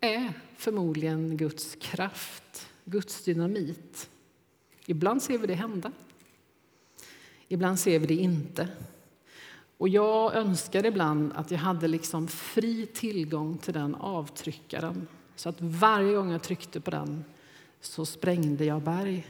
är 0.00 0.32
förmodligen 0.56 1.36
Guds 1.36 1.76
kraft, 1.80 2.68
Guds 2.84 3.24
dynamit. 3.24 4.10
Ibland 4.86 5.22
ser 5.22 5.38
vi 5.38 5.46
det 5.46 5.54
hända. 5.54 5.92
Ibland 7.48 7.80
ser 7.80 7.98
vi 7.98 8.06
det 8.06 8.14
inte. 8.14 8.68
Och 9.78 9.88
jag 9.88 10.34
önskar 10.34 10.86
ibland 10.86 11.32
att 11.34 11.50
jag 11.50 11.58
hade 11.58 11.88
liksom 11.88 12.28
fri 12.28 12.86
tillgång 12.86 13.58
till 13.58 13.74
den 13.74 13.94
avtryckaren 13.94 15.06
så 15.36 15.48
att 15.48 15.60
varje 15.60 16.14
gång 16.14 16.30
jag 16.30 16.42
tryckte 16.42 16.80
på 16.80 16.90
den 16.90 17.24
så 17.80 18.06
sprängde 18.06 18.64
jag 18.64 18.82
berg. 18.82 19.26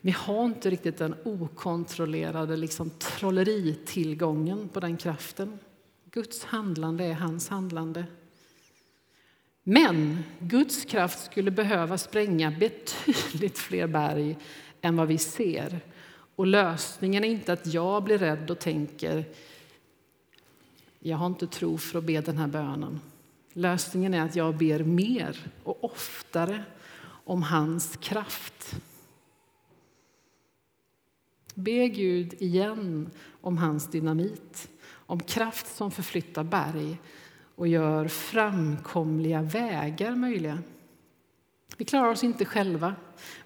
Vi 0.00 0.10
har 0.10 0.44
inte 0.44 0.70
riktigt 0.70 0.98
den 0.98 1.14
okontrollerade 1.24 2.56
liksom, 2.56 2.90
trolleritillgången 2.90 4.68
på 4.68 4.80
den 4.80 4.96
kraften. 4.96 5.58
Guds 6.10 6.44
handlande 6.44 7.04
är 7.04 7.14
hans 7.14 7.48
handlande. 7.48 8.04
Men 9.70 10.24
Guds 10.38 10.84
kraft 10.84 11.24
skulle 11.24 11.50
behöva 11.50 11.98
spränga 11.98 12.50
betydligt 12.50 13.58
fler 13.58 13.86
berg 13.86 14.36
än 14.80 14.96
vad 14.96 15.08
vi 15.08 15.18
ser. 15.18 15.80
Och 16.36 16.46
lösningen 16.46 17.24
är 17.24 17.28
inte 17.28 17.52
att 17.52 17.66
jag 17.66 18.04
blir 18.04 18.18
rädd 18.18 18.50
och 18.50 18.58
tänker 18.58 19.24
jag 20.98 21.16
har 21.16 21.26
inte 21.26 21.46
tro 21.46 21.78
för 21.78 21.98
att 21.98 22.04
be 22.04 22.20
den 22.20 22.38
här 22.38 22.46
bönen. 22.46 23.00
Lösningen 23.52 24.14
är 24.14 24.22
att 24.22 24.36
jag 24.36 24.56
ber 24.56 24.84
mer 24.84 25.52
och 25.64 25.84
oftare 25.84 26.64
om 27.04 27.42
hans 27.42 27.96
kraft. 27.96 28.76
Be 31.54 31.88
Gud 31.88 32.34
igen 32.38 33.10
om 33.40 33.58
hans 33.58 33.86
dynamit, 33.90 34.68
om 34.90 35.20
kraft 35.20 35.76
som 35.76 35.90
förflyttar 35.90 36.44
berg 36.44 36.98
och 37.58 37.68
gör 37.68 38.08
framkomliga 38.08 39.42
vägar 39.42 40.14
möjliga. 40.14 40.58
Vi 41.76 41.84
klarar 41.84 42.10
oss 42.10 42.24
inte 42.24 42.44
själva. 42.44 42.94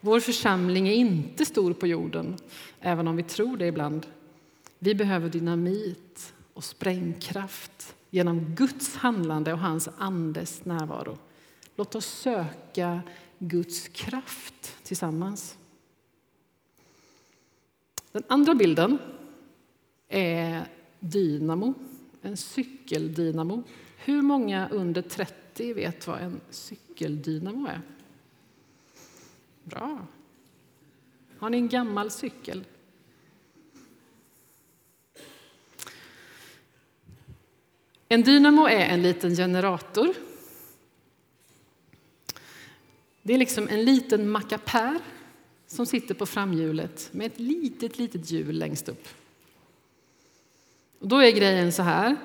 Vår 0.01 0.21
församling 0.21 0.89
är 0.89 0.93
inte 0.93 1.45
stor 1.45 1.73
på 1.73 1.87
jorden, 1.87 2.37
även 2.81 3.09
om 3.09 3.17
vi 3.17 3.23
tror 3.23 3.57
det 3.57 3.67
ibland. 3.67 4.07
Vi 4.79 4.95
behöver 4.95 5.29
dynamit 5.29 6.35
och 6.55 6.65
sprängkraft 6.65 7.95
genom 8.11 8.55
Guds 8.55 8.97
handlande 8.97 9.53
och 9.53 9.59
hans 9.59 9.89
andes 9.99 10.65
närvaro. 10.65 11.19
Låt 11.77 11.95
oss 11.95 12.07
söka 12.07 13.01
Guds 13.39 13.89
kraft 13.89 14.77
tillsammans. 14.83 15.57
Den 18.13 18.23
andra 18.29 18.55
bilden 18.55 18.99
är 20.09 20.67
dynamo, 21.01 21.75
en 22.23 22.37
cykeldynamo. 22.37 23.63
Hur 24.05 24.23
många 24.23 24.69
under 24.69 25.03
30 25.03 25.73
vet 25.73 26.07
vad 26.07 26.21
en 26.21 26.41
cykeldynamo 26.51 27.69
är? 27.69 27.81
Bra. 29.65 30.07
Har 31.39 31.51
ni 31.51 31.57
en 31.57 31.69
gammal 31.69 32.11
cykel? 32.11 32.65
En 38.09 38.23
dynamo 38.23 38.67
är 38.67 38.87
en 38.87 39.03
liten 39.03 39.37
generator. 39.37 40.15
Det 43.23 43.35
är 43.35 43.39
liksom 43.39 43.69
en 43.69 43.85
liten 43.85 44.31
mackapär 44.31 44.99
som 45.67 45.87
sitter 45.87 46.15
på 46.15 46.27
framhjulet 46.27 47.09
med 47.13 47.27
ett 47.27 47.41
litet, 47.41 47.99
litet 47.99 48.31
hjul 48.31 48.59
längst 48.59 48.89
upp. 48.89 49.09
Och 50.99 51.09
då 51.09 51.19
är 51.19 51.31
grejen 51.31 51.73
så 51.73 51.83
här 51.83 52.17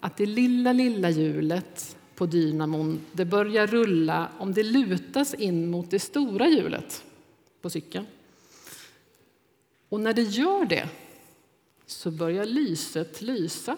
att 0.00 0.16
det 0.16 0.26
lilla, 0.26 0.72
lilla 0.72 1.10
hjulet 1.10 1.96
på 2.14 2.26
dynamon 2.26 3.00
det 3.12 3.24
börjar 3.24 3.66
rulla 3.66 4.28
om 4.38 4.54
det 4.54 4.62
lutas 4.62 5.34
in 5.34 5.70
mot 5.70 5.90
det 5.90 6.00
stora 6.00 6.48
hjulet 6.48 7.04
på 7.62 7.70
cykeln. 7.70 8.06
Och 9.88 10.00
när 10.00 10.12
det 10.12 10.22
gör 10.22 10.64
det 10.64 10.88
så 11.86 12.10
börjar 12.10 12.44
lyset 12.44 13.22
lysa. 13.22 13.76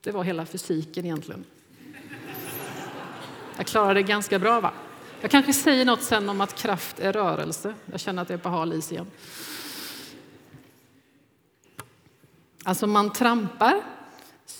Det 0.00 0.10
var 0.10 0.24
hela 0.24 0.46
fysiken 0.46 1.04
egentligen. 1.04 1.44
Jag 3.56 3.66
klarade 3.66 3.94
det 3.94 4.02
ganska 4.02 4.38
bra, 4.38 4.60
va? 4.60 4.72
Jag 5.20 5.30
kanske 5.30 5.52
säger 5.52 5.84
något 5.84 6.02
sen 6.02 6.28
om 6.28 6.40
att 6.40 6.54
kraft 6.54 7.00
är 7.00 7.12
rörelse. 7.12 7.74
Jag 7.86 8.00
känner 8.00 8.22
att 8.22 8.30
jag 8.30 8.38
är 8.38 8.42
på 8.42 8.48
hal 8.48 8.72
is 8.72 8.92
igen. 8.92 9.10
Alltså 12.64 12.86
man 12.86 13.12
trampar, 13.12 13.82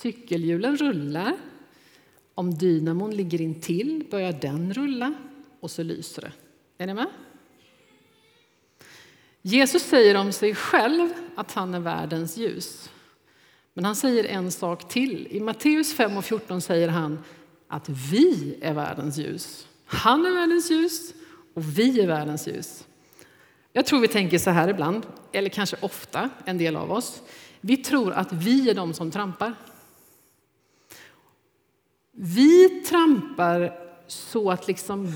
cykelhjulen 0.01 0.77
rullar. 0.77 1.37
Om 2.35 2.55
dynamon 2.55 3.11
ligger 3.11 3.41
intill 3.41 4.07
börjar 4.11 4.33
den 4.33 4.75
rulla 4.75 5.15
och 5.61 5.71
så 5.71 5.83
lyser 5.83 6.23
det. 6.23 6.33
Är 6.79 6.87
ni 6.87 6.95
med? 6.95 7.07
Jesus 9.43 9.83
säger 9.83 10.15
om 10.15 10.33
sig 10.33 10.55
själv 10.55 11.09
att 11.35 11.53
han 11.53 11.75
är 11.75 11.81
världens 11.81 12.37
ljus. 12.37 12.91
Men 13.75 13.85
han 13.85 13.97
säger 13.97 14.25
en 14.25 14.53
sak 14.53 14.89
till. 14.89 15.27
I 15.31 15.41
Matteus 15.41 15.95
5 15.95 16.17
och 16.17 16.25
14 16.25 16.61
säger 16.61 16.89
han 16.89 17.19
att 17.69 17.89
vi 17.89 18.59
är 18.61 18.75
världens 18.75 19.19
ljus. 19.19 19.67
Han 19.87 20.27
är 20.27 20.31
världens 20.31 20.71
ljus 20.71 21.15
och 21.55 21.79
vi 21.79 22.01
är 22.01 22.07
världens 22.07 22.49
ljus. 22.49 22.87
Jag 23.73 23.87
tror 23.87 24.01
vi 24.01 24.09
tänker 24.09 24.39
så 24.39 24.51
här 24.51 24.69
ibland, 24.69 25.07
eller 25.33 25.49
kanske 25.49 25.77
ofta, 25.81 26.31
en 26.45 26.59
del 26.59 26.77
av 26.77 26.93
oss. 26.93 27.23
Vi 27.61 27.77
tror 27.77 28.13
att 28.13 28.33
vi 28.33 28.71
är 28.71 28.75
de 28.75 28.95
som 28.95 29.11
trampar. 29.11 29.55
Vi 32.19 32.69
trampar 32.69 33.79
så 34.07 34.51
att 34.51 34.69
liksom 34.69 35.13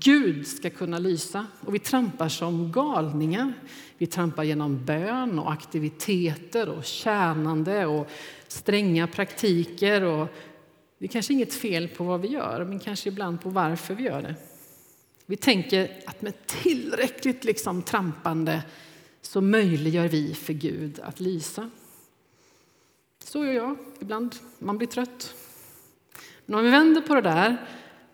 Gud 0.00 0.46
ska 0.46 0.70
kunna 0.70 0.98
lysa. 0.98 1.46
Och 1.60 1.74
vi 1.74 1.78
trampar 1.78 2.28
som 2.28 2.72
galningar. 2.72 3.52
Vi 3.98 4.06
trampar 4.06 4.42
genom 4.42 4.84
bön 4.84 5.38
och 5.38 5.52
aktiviteter 5.52 6.68
och 6.68 6.84
tjänande 6.84 7.86
och 7.86 8.10
stränga 8.48 9.06
praktiker. 9.06 10.02
Och 10.02 10.28
det 10.98 11.04
är 11.04 11.08
kanske 11.08 11.32
inget 11.32 11.54
fel 11.54 11.88
på 11.88 12.04
vad 12.04 12.20
vi 12.20 12.28
gör, 12.28 12.64
men 12.64 12.80
kanske 12.80 13.08
ibland 13.08 13.40
på 13.40 13.48
varför 13.48 13.94
vi 13.94 14.02
gör 14.02 14.22
det. 14.22 14.34
Vi 15.26 15.36
tänker 15.36 16.02
att 16.06 16.22
med 16.22 16.46
tillräckligt 16.46 17.44
liksom 17.44 17.82
trampande 17.82 18.62
så 19.22 19.40
möjliggör 19.40 20.08
vi 20.08 20.34
för 20.34 20.52
Gud 20.52 21.00
att 21.02 21.20
lysa. 21.20 21.70
Så 23.24 23.44
gör 23.44 23.52
jag 23.52 23.76
ibland. 24.00 24.36
Man 24.58 24.78
blir 24.78 24.88
trött. 24.88 25.34
Men 26.52 26.58
om 26.58 26.64
vi 26.64 26.70
vänder 26.70 27.00
på 27.00 27.14
det 27.14 27.20
där, 27.20 27.66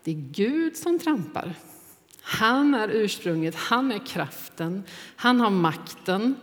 det 0.04 0.10
är 0.10 0.14
Gud 0.14 0.76
som 0.76 0.98
trampar. 0.98 1.54
Han 2.20 2.74
är 2.74 2.88
ursprunget, 2.88 3.54
han 3.54 3.92
är 3.92 4.06
kraften, 4.06 4.82
han 5.16 5.40
har 5.40 5.50
makten. 5.50 6.34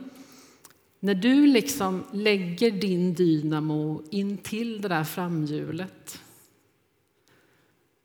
När 1.00 1.16
du 1.16 1.48
liksom 1.48 2.04
lägger 2.12 2.72
din 2.72 3.14
dynamo 3.14 4.04
in 4.12 4.38
till 4.38 4.82
det 4.82 4.88
där 4.88 5.04
framhjulet 5.04 6.22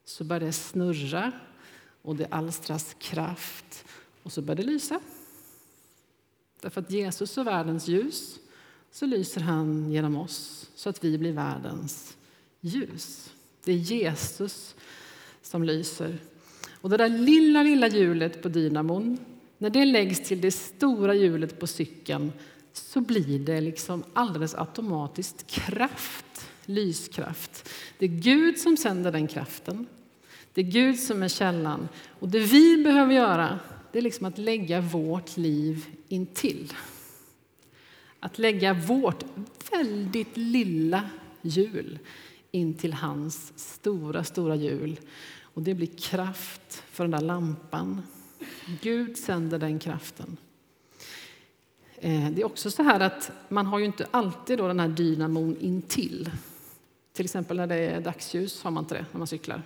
så 0.04 0.25
börjar 0.25 0.40
det 0.40 0.52
snurra 0.52 1.32
och 2.02 2.16
det 2.16 2.26
alstras 2.26 2.97
kraft 2.99 3.85
och 4.23 4.32
så 4.32 4.42
börjar 4.42 4.56
det 4.56 4.62
lysa. 4.62 5.00
Därför 6.61 6.80
att 6.80 6.90
Jesus 6.90 7.38
är 7.38 7.44
världens 7.44 7.88
ljus 7.88 8.38
så 8.90 9.06
lyser 9.06 9.40
han 9.40 9.90
genom 9.90 10.16
oss 10.16 10.70
så 10.75 10.88
att 10.88 11.04
vi 11.04 11.18
blir 11.18 11.32
världens 11.32 12.16
ljus. 12.61 13.32
Det 13.64 13.73
är 13.73 13.76
Jesus 13.76 14.75
som 15.43 15.64
lyser. 15.64 16.19
Och 16.81 16.90
det 16.90 16.97
där 16.97 17.09
lilla, 17.09 17.62
lilla 17.62 17.88
hjulet 17.88 18.43
på 18.43 18.49
dynamon, 18.49 19.19
när 19.59 19.71
det 19.71 19.85
läggs 19.85 20.29
till 20.29 20.40
det 20.40 20.50
stora 20.50 21.14
hjulet 21.14 21.61
på 21.61 21.67
cykeln 21.67 22.33
så 22.73 23.00
blir 23.00 23.38
det 23.38 23.61
liksom 23.61 24.02
alldeles 24.12 24.55
automatiskt 24.55 25.47
kraft, 25.47 26.50
lyskraft. 26.64 27.69
Det 27.99 28.05
är 28.05 28.09
Gud 28.09 28.59
som 28.59 28.76
sänder 28.76 29.12
den 29.12 29.29
kraften. 29.29 29.87
Det 30.55 30.61
är 30.61 30.64
Gud 30.64 30.99
som 30.99 31.23
är 31.23 31.29
källan. 31.29 31.88
Och 32.19 32.29
det 32.29 32.38
vi 32.38 32.85
behöver 32.85 33.14
göra 33.14 33.59
det 33.93 33.99
är 33.99 34.02
liksom 34.02 34.26
att 34.26 34.38
lägga 34.38 34.81
vårt 34.81 35.37
liv 35.37 35.87
intill. 36.09 36.73
Att 38.21 38.38
lägga 38.38 38.75
vårt 38.75 39.25
väldigt 39.73 40.37
lilla 40.37 41.11
hjul 41.43 41.99
in 42.50 42.75
till 42.75 42.92
hans 42.92 43.52
stora, 43.57 44.25
stora 44.25 44.54
hjul. 44.54 45.00
Och 45.42 45.62
det 45.62 45.75
blir 45.75 45.99
kraft 45.99 46.83
för 46.90 47.04
den 47.04 47.11
där 47.11 47.21
lampan. 47.21 48.02
Gud 48.83 49.16
sänder 49.16 49.59
den 49.59 49.78
kraften. 49.78 50.37
Eh, 51.97 52.30
det 52.30 52.42
är 52.42 52.45
också 52.45 52.71
så 52.71 52.83
här 52.83 53.00
att 53.00 53.30
man 53.49 53.66
har 53.66 53.78
ju 53.78 53.85
inte 53.85 54.07
alltid 54.11 54.59
då 54.59 54.69
den 54.69 54.80
här 54.80 54.88
dynamon 54.88 55.57
intill. 55.61 56.30
Till 57.12 57.25
exempel 57.25 57.57
när 57.57 57.66
det 57.66 57.75
är 57.75 58.00
dagsljus 58.00 58.62
har 58.62 58.71
man 58.71 58.85
inte 58.85 58.95
det 58.95 59.07
när 59.12 59.19
man 59.19 59.26
cyklar. 59.26 59.62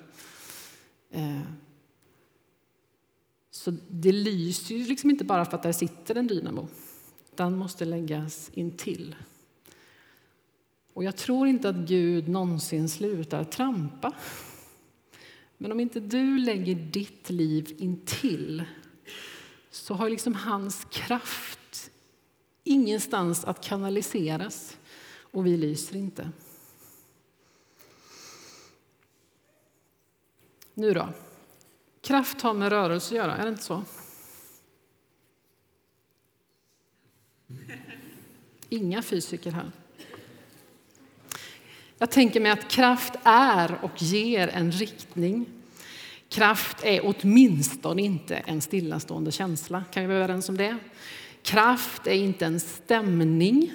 Eh, 1.11 1.41
så 3.50 3.76
det 3.88 4.12
lyser 4.12 4.75
ju 4.75 4.85
liksom 4.85 5.11
inte 5.11 5.25
bara 5.25 5.45
för 5.45 5.57
att 5.57 5.62
där 5.62 5.73
sitter 5.73 6.14
en 6.14 6.26
dynamo. 6.26 6.69
Den 7.35 7.59
måste 7.59 7.85
läggas 7.85 8.50
intill. 8.55 9.17
Och 10.95 11.05
jag 11.05 11.17
tror 11.17 11.49
inte 11.49 11.69
att 11.69 11.77
Gud 11.77 12.29
någonsin 12.29 12.89
slutar 12.89 13.45
trampa. 13.45 14.13
Men 15.59 15.73
om 15.73 15.81
inte 15.81 16.01
du 16.01 16.39
lägger 16.39 16.75
ditt 16.75 17.31
liv 17.31 17.75
intill 17.79 18.65
så 19.71 19.95
har 19.95 20.11
liksom 20.11 20.35
hans 20.35 20.87
kraft 20.91 21.91
ingenstans 22.65 23.45
att 23.45 23.65
kanaliseras 23.65 24.77
och 25.19 25.47
vi 25.47 25.57
lyser 25.57 25.97
inte. 25.97 26.31
Nu 30.75 30.95
då? 30.95 31.09
Kraft 32.01 32.41
har 32.41 32.55
med 32.55 32.69
rörelse 32.69 33.15
att 33.15 33.17
göra, 33.17 33.37
är 33.37 33.43
det 33.43 33.49
inte 33.49 33.63
så? 33.63 33.85
Inga 38.69 39.03
fysiker 39.03 39.51
här. 39.51 39.73
Jag 42.05 42.11
tänker 42.11 42.41
mig 42.41 42.53
att 42.53 42.69
kraft 42.69 43.15
är 43.23 43.79
och 43.83 44.03
ger 44.03 44.49
en 44.49 44.73
riktning. 44.73 45.47
Kraft 46.29 46.85
är 46.85 47.01
åtminstone 47.05 48.03
inte 48.03 48.37
en 48.37 48.61
stillastående 48.61 49.33
känsla. 49.33 49.85
Kan 49.91 50.03
vi 50.03 50.07
vara 50.07 50.19
överens 50.19 50.49
om 50.49 50.57
det? 50.57 50.77
Kraft 51.43 52.07
är 52.07 52.15
inte 52.15 52.47
en 52.47 52.61
stämning. 52.61 53.73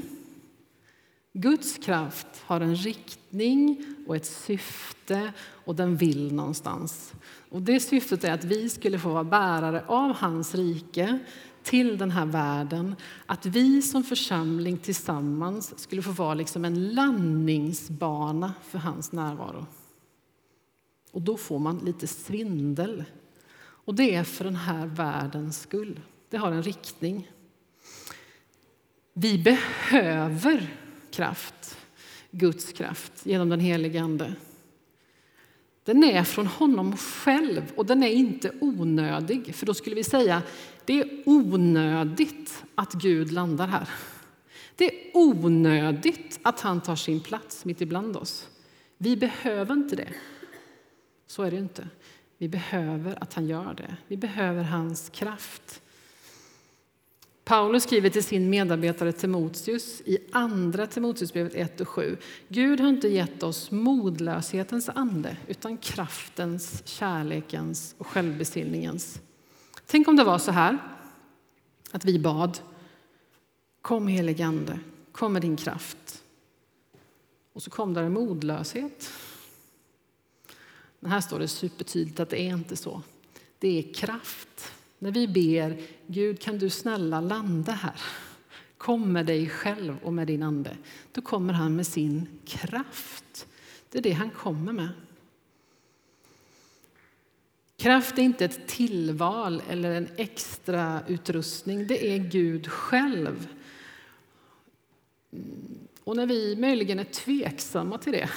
Guds 1.33 1.77
kraft 1.77 2.27
har 2.45 2.61
en 2.61 2.75
riktning 2.75 3.85
och 4.07 4.15
ett 4.15 4.25
syfte 4.25 5.33
och 5.65 5.75
den 5.75 5.97
vill 5.97 6.33
någonstans. 6.33 7.13
Och 7.49 7.61
det 7.61 7.79
syftet 7.79 8.23
är 8.23 8.33
att 8.33 8.43
vi 8.43 8.69
skulle 8.69 8.99
få 8.99 9.09
vara 9.09 9.23
bärare 9.23 9.83
av 9.87 10.15
hans 10.15 10.55
rike 10.55 11.19
till 11.63 11.97
den 11.97 12.11
här 12.11 12.25
världen. 12.25 12.95
Att 13.25 13.45
vi 13.45 13.81
som 13.81 14.03
församling 14.03 14.77
tillsammans 14.77 15.79
skulle 15.79 16.01
få 16.01 16.11
vara 16.11 16.33
liksom 16.33 16.65
en 16.65 16.93
landningsbana 16.93 18.53
för 18.63 18.79
hans 18.79 19.11
närvaro. 19.11 19.65
Och 21.11 21.21
då 21.21 21.37
får 21.37 21.59
man 21.59 21.77
lite 21.77 22.07
svindel. 22.07 23.03
Och 23.61 23.95
det 23.95 24.15
är 24.15 24.23
för 24.23 24.43
den 24.43 24.55
här 24.55 24.85
världens 24.85 25.61
skull. 25.61 25.99
Det 26.29 26.37
har 26.37 26.51
en 26.51 26.63
riktning. 26.63 27.31
Vi 29.13 29.37
behöver 29.37 30.73
kraft, 31.11 31.77
Guds 32.31 32.73
kraft, 32.73 33.25
genom 33.25 33.49
den 33.49 33.59
helige 33.59 34.01
Ande. 34.01 34.33
Den 35.83 36.03
är 36.03 36.23
från 36.23 36.47
honom 36.47 36.97
själv 36.97 37.61
och 37.75 37.85
den 37.85 38.03
är 38.03 38.11
inte 38.11 38.51
onödig. 38.61 39.55
För 39.55 39.65
då 39.65 39.73
skulle 39.73 39.95
vi 39.95 40.03
säga 40.03 40.41
det 40.89 41.01
är 41.01 41.09
onödigt 41.25 42.63
att 42.75 42.93
Gud 42.93 43.31
landar 43.31 43.67
här. 43.67 43.89
Det 44.75 44.85
är 44.85 45.17
onödigt 45.17 46.39
att 46.41 46.59
han 46.59 46.81
tar 46.81 46.95
sin 46.95 47.19
plats 47.19 47.65
mitt 47.65 47.81
ibland 47.81 48.17
oss. 48.17 48.47
Vi 48.97 49.17
behöver 49.17 49.73
inte 49.73 49.95
det. 49.95 50.09
Så 51.27 51.43
är 51.43 51.51
det 51.51 51.57
inte. 51.57 51.87
Vi 52.37 52.47
behöver 52.47 53.23
att 53.23 53.33
han 53.33 53.47
gör 53.47 53.73
det. 53.73 53.95
Vi 54.07 54.17
behöver 54.17 54.63
hans 54.63 55.09
kraft. 55.09 55.81
Paulus 57.43 57.83
skriver 57.83 58.09
till 58.09 58.23
sin 58.23 58.49
medarbetare 58.49 59.11
Timoteus 59.11 60.01
i 60.05 60.17
Andra 60.31 60.87
Timoteusbrevet 60.87 61.55
1 61.55 61.81
och 61.81 61.89
7. 61.89 62.17
Gud 62.47 62.79
har 62.79 62.89
inte 62.89 63.07
gett 63.07 63.43
oss 63.43 63.71
modlöshetens 63.71 64.89
ande 64.89 65.37
utan 65.47 65.77
kraftens, 65.77 66.87
kärlekens 66.87 67.95
och 67.97 68.07
självbesinningens. 68.07 69.21
Tänk 69.91 70.07
om 70.07 70.15
det 70.15 70.23
var 70.23 70.39
så 70.39 70.51
här 70.51 70.77
att 71.91 72.05
vi 72.05 72.19
bad 72.19 72.59
Kom 73.81 74.07
helige 74.07 74.45
Ande, 74.45 74.79
kom 75.11 75.33
med 75.33 75.41
din 75.41 75.57
kraft. 75.57 76.23
Och 77.53 77.63
så 77.63 77.69
kom 77.69 77.93
där 77.93 78.03
en 78.03 78.13
modlöshet. 78.13 79.09
Men 80.99 81.11
här 81.11 81.21
står 81.21 81.39
det 81.39 81.47
supertydligt 81.47 82.19
att 82.19 82.29
det 82.29 82.41
är 82.41 82.53
inte 82.53 82.75
så. 82.75 83.01
Det 83.59 83.79
är 83.79 83.93
kraft. 83.93 84.71
När 84.99 85.11
vi 85.11 85.27
ber 85.27 85.81
Gud 86.07 86.41
kan 86.41 86.59
du 86.59 86.69
snälla 86.69 87.21
landa 87.21 87.71
här. 87.71 88.01
Kom 88.77 89.13
med 89.13 89.25
dig 89.25 89.49
själv 89.49 89.97
och 90.03 90.13
med 90.13 90.27
din 90.27 90.43
ande. 90.43 90.77
Då 91.11 91.21
kommer 91.21 91.53
han 91.53 91.75
med 91.75 91.87
sin 91.87 92.39
kraft. 92.45 93.47
Det 93.89 93.97
är 93.97 94.01
det 94.01 94.11
han 94.11 94.29
kommer 94.29 94.73
med. 94.73 94.89
Kraft 97.79 98.17
är 98.17 98.21
inte 98.21 98.45
ett 98.45 98.67
tillval 98.67 99.61
eller 99.69 99.91
en 99.91 100.09
extra 100.15 101.01
utrustning. 101.07 101.87
Det 101.87 102.15
är 102.15 102.17
Gud 102.17 102.67
själv. 102.67 103.47
Och 106.03 106.15
när 106.15 106.25
vi 106.25 106.55
möjligen 106.55 106.99
är 106.99 107.03
tveksamma 107.03 107.97
till 107.97 108.11
det, 108.11 108.29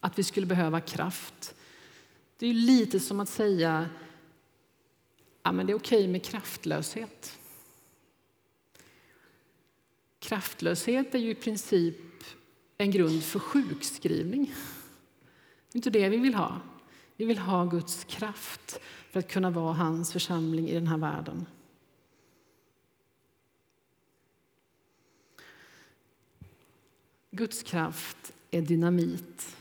att 0.00 0.18
vi 0.18 0.22
skulle 0.22 0.46
behöva 0.46 0.80
kraft, 0.80 1.54
det 2.38 2.46
är 2.46 2.52
lite 2.52 3.00
som 3.00 3.20
att 3.20 3.28
säga 3.28 3.88
ja, 5.42 5.52
men 5.52 5.66
det 5.66 5.72
är 5.72 5.76
okej 5.76 6.08
med 6.08 6.24
kraftlöshet. 6.24 7.38
Kraftlöshet 10.18 11.14
är 11.14 11.18
ju 11.18 11.30
i 11.30 11.34
princip 11.34 11.96
en 12.78 12.90
grund 12.90 13.24
för 13.24 13.38
sjukskrivning. 13.38 14.54
Det 15.72 15.76
är 15.76 15.78
inte 15.78 15.90
det 15.90 16.08
vi 16.08 16.16
vill 16.16 16.34
ha. 16.34 16.60
Vi 17.20 17.26
vill 17.26 17.38
ha 17.38 17.64
Guds 17.64 18.04
kraft 18.04 18.80
för 19.10 19.18
att 19.18 19.28
kunna 19.28 19.50
vara 19.50 19.72
hans 19.72 20.12
församling 20.12 20.68
i 20.68 20.74
den 20.74 20.86
här 20.86 20.98
världen. 20.98 21.46
Guds 27.30 27.62
kraft 27.62 28.32
är 28.50 28.62
dynamit. 28.62 29.56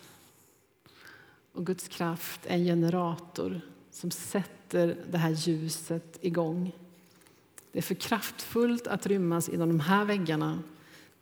Och 1.51 1.65
Guds 1.65 1.87
kraft 1.87 2.45
är 2.45 2.55
en 2.55 2.65
generator 2.65 3.61
som 3.91 4.11
sätter 4.11 5.05
det 5.11 5.17
här 5.17 5.31
ljuset 5.31 6.17
igång. 6.21 6.71
Det 7.71 7.77
är 7.77 7.83
för 7.83 7.95
kraftfullt 7.95 8.87
att 8.87 9.07
rymmas 9.07 9.49
inom 9.49 9.69
de 9.69 9.79
här 9.79 10.05
väggarna. 10.05 10.59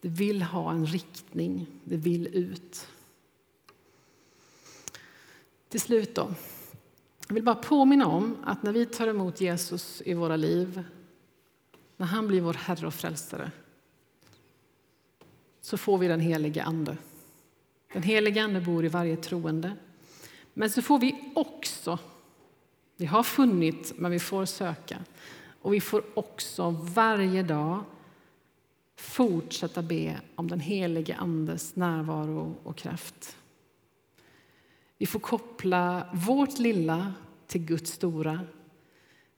Det 0.01 0.09
vill 0.09 0.41
ha 0.41 0.71
en 0.71 0.85
riktning, 0.85 1.67
det 1.83 1.97
vill 1.97 2.27
ut. 2.27 2.87
Till 5.69 5.81
slut 5.81 6.15
då. 6.15 6.33
Jag 7.27 7.33
vill 7.33 7.43
bara 7.43 7.55
påminna 7.55 8.07
om 8.07 8.37
att 8.43 8.63
när 8.63 8.71
vi 8.71 8.85
tar 8.85 9.07
emot 9.07 9.41
Jesus 9.41 10.01
i 10.05 10.13
våra 10.13 10.35
liv, 10.35 10.83
när 11.97 12.07
han 12.07 12.27
blir 12.27 12.41
vår 12.41 12.53
Herre 12.53 12.87
och 12.87 12.93
Frälsare, 12.93 13.51
så 15.61 15.77
får 15.77 15.97
vi 15.97 16.07
den 16.07 16.19
helige 16.19 16.63
Ande. 16.63 16.97
Den 17.93 18.03
helige 18.03 18.43
Ande 18.43 18.61
bor 18.61 18.85
i 18.85 18.87
varje 18.87 19.17
troende. 19.17 19.71
Men 20.53 20.69
så 20.69 20.81
får 20.81 20.99
vi 20.99 21.31
också 21.35 21.99
Vi 22.99 23.05
har 23.05 23.23
funnit, 23.23 23.93
men 23.95 24.11
vi 24.11 24.19
får 24.19 24.45
söka. 24.45 24.97
Och 25.61 25.73
vi 25.73 25.81
får 25.81 26.03
också 26.13 26.69
varje 26.69 27.43
dag 27.43 27.83
fortsätta 28.95 29.81
be 29.81 30.21
om 30.35 30.47
den 30.47 30.59
helige 30.59 31.15
Andes 31.15 31.75
närvaro 31.75 32.55
och 32.63 32.77
kraft. 32.77 33.37
Vi 34.97 35.05
får 35.05 35.19
koppla 35.19 36.09
vårt 36.13 36.59
lilla 36.59 37.13
till 37.47 37.61
Guds 37.61 37.91
stora 37.91 38.41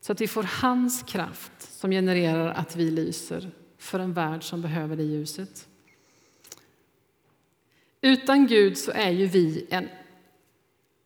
så 0.00 0.12
att 0.12 0.20
vi 0.20 0.28
får 0.28 0.42
hans 0.42 1.02
kraft 1.02 1.52
som 1.60 1.90
genererar 1.90 2.48
att 2.52 2.76
vi 2.76 2.90
lyser 2.90 3.50
för 3.78 3.98
en 3.98 4.12
värld 4.12 4.44
som 4.44 4.62
behöver 4.62 4.96
det 4.96 5.02
ljuset. 5.02 5.68
Utan 8.00 8.46
Gud 8.46 8.78
så 8.78 8.90
är 8.90 9.10
ju 9.10 9.26
vi 9.26 9.66
en 9.70 9.88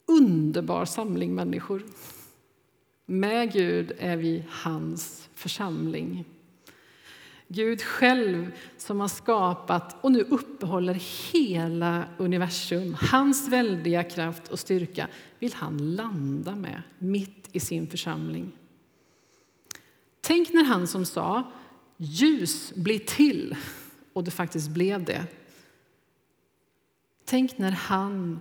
underbar 0.06 0.84
samling 0.84 1.34
människor. 1.34 1.82
Med 3.06 3.52
Gud 3.52 3.92
är 3.98 4.16
vi 4.16 4.44
hans 4.48 5.28
församling. 5.34 6.24
Gud 7.48 7.83
själv 7.83 8.52
som 8.76 9.00
har 9.00 9.09
skapat 9.09 10.04
och 10.04 10.12
nu 10.12 10.20
uppehåller 10.20 10.94
hela 11.33 12.04
universum. 12.18 12.96
Hans 13.00 13.48
väldiga 13.48 14.02
kraft 14.02 14.48
och 14.48 14.59
styrka 14.59 15.09
vill 15.38 15.54
han 15.54 15.94
landa 15.94 16.57
med 16.57 16.83
mitt 16.98 17.48
i 17.52 17.61
sin 17.61 17.87
församling. 17.87 18.52
Tänk 20.20 20.52
när 20.52 20.64
han 20.64 20.87
som 20.87 21.07
sa 21.07 21.52
ljus 21.96 22.72
blir 22.74 22.98
till 22.98 23.57
och 24.12 24.24
det 24.24 24.30
faktiskt 24.30 24.68
blev 24.68 25.04
det. 25.04 25.26
Tänk 27.24 27.59
när 27.59 27.70
han 27.70 28.40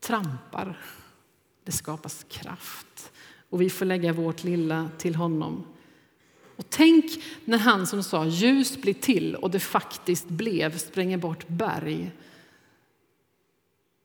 trampar. 0.00 0.78
Det 1.64 1.72
skapas 1.72 2.26
kraft 2.28 3.12
och 3.50 3.60
vi 3.60 3.70
får 3.70 3.84
lägga 3.84 4.12
vårt 4.12 4.44
lilla 4.44 4.90
till 4.98 5.14
honom. 5.14 5.66
Och 6.56 6.64
tänk 6.68 7.22
när 7.44 7.58
han 7.58 7.86
som 7.86 8.02
sa 8.02 8.26
ljus 8.26 8.82
blir 8.82 8.94
till 8.94 9.36
och 9.36 9.50
det 9.50 9.60
faktiskt 9.60 10.28
blev, 10.28 10.78
spränger 10.78 11.18
bort 11.18 11.48
berg. 11.48 12.12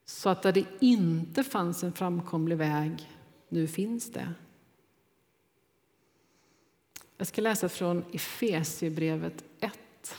Så 0.05 0.29
att 0.29 0.41
där 0.41 0.51
det 0.51 0.65
inte 0.79 1.43
fanns 1.43 1.83
en 1.83 1.93
framkomlig 1.93 2.57
väg, 2.57 3.09
nu 3.49 3.67
finns 3.67 4.11
det. 4.11 4.33
Jag 7.17 7.27
ska 7.27 7.41
läsa 7.41 7.69
från 7.69 8.03
Efesierbrevet 8.13 9.43
1. 9.59 10.15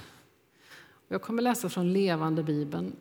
Jag 1.08 1.22
kommer 1.22 1.42
läsa 1.42 1.68
från 1.68 1.92
Levande 1.92 2.42
Bibeln. 2.42 2.96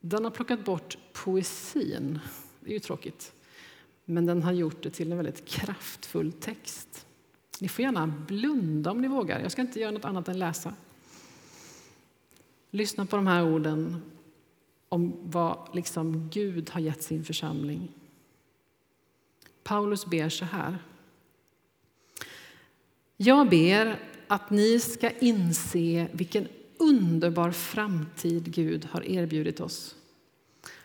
Den 0.00 0.24
har 0.24 0.30
plockat 0.30 0.64
bort 0.64 0.98
poesin. 1.12 2.18
Det 2.60 2.70
är 2.70 2.74
ju 2.74 2.78
tråkigt. 2.78 3.32
Men 4.04 4.26
den 4.26 4.42
har 4.42 4.52
gjort 4.52 4.82
det 4.82 4.90
till 4.90 5.12
en 5.12 5.16
väldigt 5.16 5.44
kraftfull 5.44 6.32
text. 6.32 7.06
Ni 7.60 7.68
får 7.68 7.82
gärna 7.82 8.06
blunda 8.06 8.90
om 8.90 9.00
ni 9.00 9.08
vågar. 9.08 9.40
Jag 9.40 9.52
ska 9.52 9.62
inte 9.62 9.80
göra 9.80 9.90
något 9.90 10.04
annat 10.04 10.28
än 10.28 10.38
läsa. 10.38 10.74
Lyssna 12.70 13.06
på 13.06 13.16
de 13.16 13.26
här 13.26 13.44
orden 13.44 14.02
om 14.88 15.16
vad 15.22 15.68
liksom 15.74 16.28
Gud 16.32 16.70
har 16.70 16.80
gett 16.80 17.02
sin 17.02 17.24
församling. 17.24 17.88
Paulus 19.62 20.06
ber 20.06 20.28
så 20.28 20.44
här. 20.44 20.78
Jag 23.16 23.48
ber 23.48 24.00
att 24.26 24.50
ni 24.50 24.80
ska 24.80 25.10
inse 25.10 26.08
vilken 26.12 26.48
underbar 26.78 27.50
framtid 27.50 28.54
Gud 28.54 28.88
har 28.90 29.08
erbjudit 29.08 29.60
oss. 29.60 29.94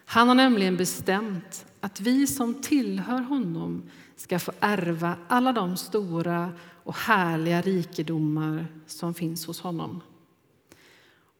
Han 0.05 0.27
har 0.27 0.36
nämligen 0.36 0.77
bestämt 0.77 1.65
att 1.79 2.01
vi 2.01 2.27
som 2.27 2.62
tillhör 2.62 3.21
honom 3.21 3.83
ska 4.15 4.39
få 4.39 4.52
ärva 4.60 5.15
alla 5.28 5.52
de 5.52 5.78
stora 5.78 6.52
och 6.84 6.95
härliga 6.95 7.62
rikedomar 7.62 8.65
som 8.88 9.13
finns 9.13 9.45
hos 9.45 9.62
honom. 9.62 10.02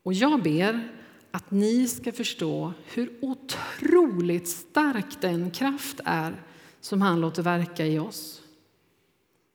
Och 0.04 0.14
jag 0.14 0.44
ber 0.44 0.90
att 1.32 1.52
ni 1.52 1.88
ska 1.88 2.12
förstå 2.12 2.74
hur 2.86 3.14
otroligt 3.22 4.48
stark 4.48 5.22
den 5.22 5.52
kraft 5.52 6.00
är 6.06 6.42
som 6.82 7.02
han 7.02 7.22
låter 7.22 7.44
verka 7.44 7.86
i 7.86 8.00
oss. 8.00 8.42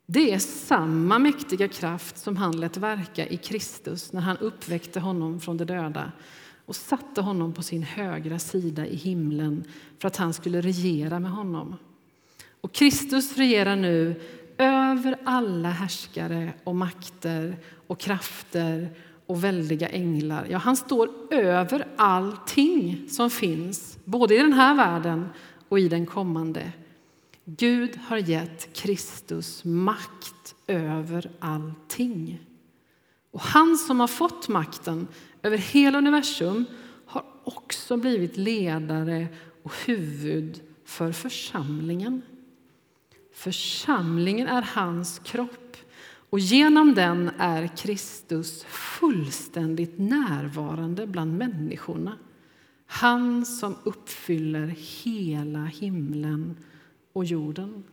Det 0.06 0.32
är 0.32 0.38
samma 0.38 1.18
mäktiga 1.18 1.68
kraft 1.68 2.18
som 2.18 2.36
han 2.36 2.60
lät 2.60 2.76
verka 2.76 3.26
i 3.26 3.36
Kristus 3.36 4.12
när 4.12 4.20
han 4.20 4.38
uppväckte 4.38 5.00
honom 5.00 5.40
från 5.40 5.56
de 5.56 5.64
döda 5.64 6.12
och 6.66 6.76
satte 6.76 7.20
honom 7.20 7.52
på 7.52 7.62
sin 7.62 7.82
högra 7.82 8.38
sida 8.38 8.86
i 8.86 8.96
himlen 8.96 9.64
för 9.98 10.08
att 10.08 10.16
han 10.16 10.34
skulle 10.34 10.60
regera 10.60 11.18
med 11.18 11.30
honom. 11.30 11.76
Och 12.60 12.72
Kristus 12.72 13.36
regerar 13.36 13.76
nu 13.76 14.20
över 14.58 15.18
alla 15.24 15.70
härskare 15.70 16.52
och 16.64 16.76
makter 16.76 17.56
och 17.86 18.00
krafter 18.00 18.88
och 19.26 19.44
väldiga 19.44 19.88
änglar. 19.88 20.46
Ja, 20.50 20.58
han 20.58 20.76
står 20.76 21.10
över 21.30 21.86
allting 21.96 23.06
som 23.08 23.30
finns, 23.30 23.98
både 24.04 24.34
i 24.34 24.38
den 24.38 24.52
här 24.52 24.74
världen 24.74 25.28
och 25.68 25.78
i 25.78 25.88
den 25.88 26.06
kommande. 26.06 26.72
Gud 27.44 27.96
har 27.96 28.16
gett 28.16 28.72
Kristus 28.74 29.64
makt 29.64 30.54
över 30.66 31.30
allting. 31.38 32.40
Och 33.30 33.40
han 33.40 33.76
som 33.76 34.00
har 34.00 34.06
fått 34.06 34.48
makten 34.48 35.08
över 35.42 35.58
hela 35.58 35.98
universum 35.98 36.64
har 37.06 37.24
också 37.44 37.96
blivit 37.96 38.36
ledare 38.36 39.28
och 39.62 39.72
huvud 39.86 40.60
för 40.84 41.12
församlingen. 41.12 42.22
Församlingen 43.38 44.48
är 44.48 44.62
hans 44.62 45.18
kropp 45.18 45.76
och 46.30 46.38
genom 46.38 46.94
den 46.94 47.30
är 47.38 47.76
Kristus 47.76 48.64
fullständigt 48.64 49.98
närvarande 49.98 51.06
bland 51.06 51.38
människorna. 51.38 52.18
Han 52.86 53.46
som 53.46 53.76
uppfyller 53.84 54.66
hela 55.02 55.64
himlen 55.64 56.56
och 57.12 57.24
jorden. 57.24 57.84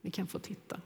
Ni 0.00 0.10
kan 0.10 0.26
få 0.26 0.38
titta. 0.38 0.80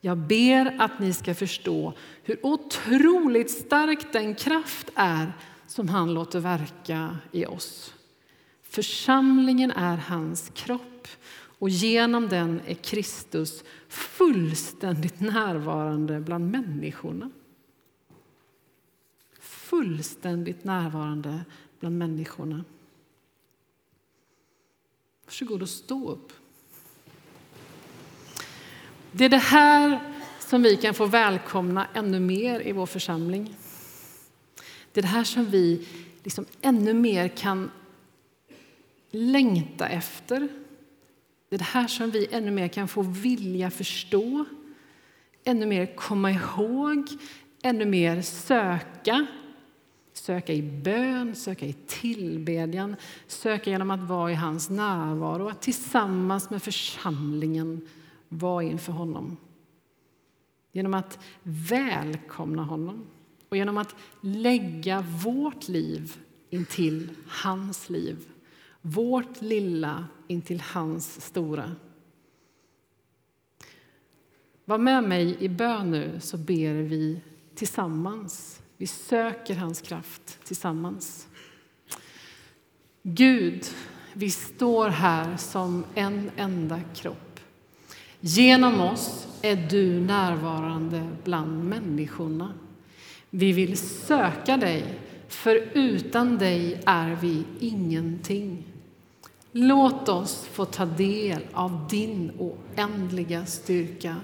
Jag 0.00 0.18
ber 0.18 0.76
att 0.80 0.98
ni 0.98 1.12
ska 1.12 1.34
förstå 1.34 1.92
hur 2.22 2.46
otroligt 2.46 3.50
stark 3.50 4.12
den 4.12 4.34
kraft 4.34 4.90
är 4.94 5.32
som 5.66 5.88
han 5.88 6.14
låter 6.14 6.40
verka 6.40 7.18
i 7.32 7.46
oss. 7.46 7.94
Församlingen 8.74 9.70
är 9.70 9.96
hans 9.96 10.50
kropp 10.54 11.08
och 11.58 11.68
genom 11.68 12.28
den 12.28 12.60
är 12.66 12.74
Kristus 12.74 13.64
fullständigt 13.88 15.20
närvarande 15.20 16.20
bland 16.20 16.50
människorna. 16.50 17.30
Fullständigt 19.40 20.64
närvarande 20.64 21.44
bland 21.80 21.98
människorna. 21.98 22.64
Varsågod 25.24 25.62
och 25.62 25.68
stå 25.68 26.10
upp. 26.10 26.32
Det 29.12 29.24
är 29.24 29.28
det 29.28 29.36
här 29.36 30.12
som 30.38 30.62
vi 30.62 30.76
kan 30.76 30.94
få 30.94 31.06
välkomna 31.06 31.86
ännu 31.94 32.20
mer 32.20 32.60
i 32.60 32.72
vår 32.72 32.86
församling. 32.86 33.56
Det 34.92 35.00
är 35.00 35.02
det 35.02 35.08
här 35.08 35.24
som 35.24 35.44
vi 35.44 35.88
liksom 36.22 36.46
ännu 36.62 36.94
mer 36.94 37.28
kan 37.28 37.70
längta 39.14 39.88
efter. 39.88 40.48
Det 41.48 41.56
är 41.56 41.58
det 41.58 41.64
här 41.64 41.86
som 41.86 42.10
vi 42.10 42.28
ännu 42.30 42.50
mer 42.50 42.68
kan 42.68 42.88
få 42.88 43.02
vilja 43.02 43.70
förstå, 43.70 44.44
ännu 45.44 45.66
mer 45.66 45.96
komma 45.96 46.30
ihåg, 46.30 47.08
ännu 47.62 47.84
mer 47.84 48.22
söka. 48.22 49.26
Söka 50.12 50.52
i 50.52 50.62
bön, 50.62 51.34
söka 51.34 51.66
i 51.66 51.72
tillbedjan, 51.72 52.96
söka 53.26 53.70
genom 53.70 53.90
att 53.90 54.08
vara 54.08 54.32
i 54.32 54.34
hans 54.34 54.70
närvaro, 54.70 55.48
att 55.48 55.62
tillsammans 55.62 56.50
med 56.50 56.62
församlingen 56.62 57.88
vara 58.28 58.62
inför 58.62 58.92
honom. 58.92 59.36
Genom 60.72 60.94
att 60.94 61.18
välkomna 61.42 62.62
honom 62.62 63.06
och 63.48 63.56
genom 63.56 63.78
att 63.78 63.94
lägga 64.20 65.00
vårt 65.24 65.68
liv 65.68 66.16
intill 66.50 67.10
hans 67.26 67.90
liv. 67.90 68.33
Vårt 68.86 69.42
lilla 69.42 70.06
intill 70.26 70.60
hans 70.60 71.20
stora. 71.20 71.72
Var 74.64 74.78
med 74.78 75.04
mig 75.04 75.36
i 75.40 75.48
bön 75.48 75.90
nu, 75.90 76.20
så 76.20 76.36
ber 76.36 76.72
vi 76.82 77.20
tillsammans. 77.54 78.62
Vi 78.76 78.86
söker 78.86 79.54
hans 79.54 79.80
kraft 79.80 80.38
tillsammans. 80.44 81.28
Gud, 83.02 83.64
vi 84.12 84.30
står 84.30 84.88
här 84.88 85.36
som 85.36 85.84
en 85.94 86.30
enda 86.36 86.80
kropp. 86.94 87.40
Genom 88.20 88.80
oss 88.80 89.28
är 89.42 89.56
du 89.70 90.00
närvarande 90.00 91.08
bland 91.24 91.64
människorna. 91.64 92.54
Vi 93.30 93.52
vill 93.52 93.78
söka 93.78 94.56
dig, 94.56 94.98
för 95.28 95.68
utan 95.72 96.38
dig 96.38 96.82
är 96.86 97.14
vi 97.14 97.44
ingenting. 97.60 98.73
Låt 99.56 100.08
oss 100.08 100.44
få 100.52 100.64
ta 100.64 100.84
del 100.84 101.42
av 101.52 101.88
din 101.90 102.32
oändliga 102.38 103.46
styrka. 103.46 104.16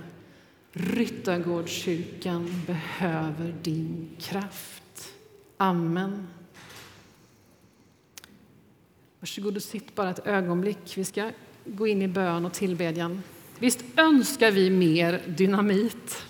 Ryttargårdskyrkan 0.72 2.62
behöver 2.66 3.54
din 3.62 4.08
kraft. 4.18 5.12
Amen. 5.56 6.26
Varsågod 9.20 9.56
och 9.56 9.62
sitt 9.62 9.94
bara 9.94 10.10
ett 10.10 10.26
ögonblick. 10.26 10.96
Vi 10.96 11.04
ska 11.04 11.30
gå 11.64 11.86
in 11.86 12.02
i 12.02 12.08
bön 12.08 12.44
och 12.44 12.52
tillbedjan. 12.52 13.22
Visst 13.58 13.80
önskar 13.96 14.50
vi 14.50 14.70
mer 14.70 15.22
dynamit? 15.26 16.24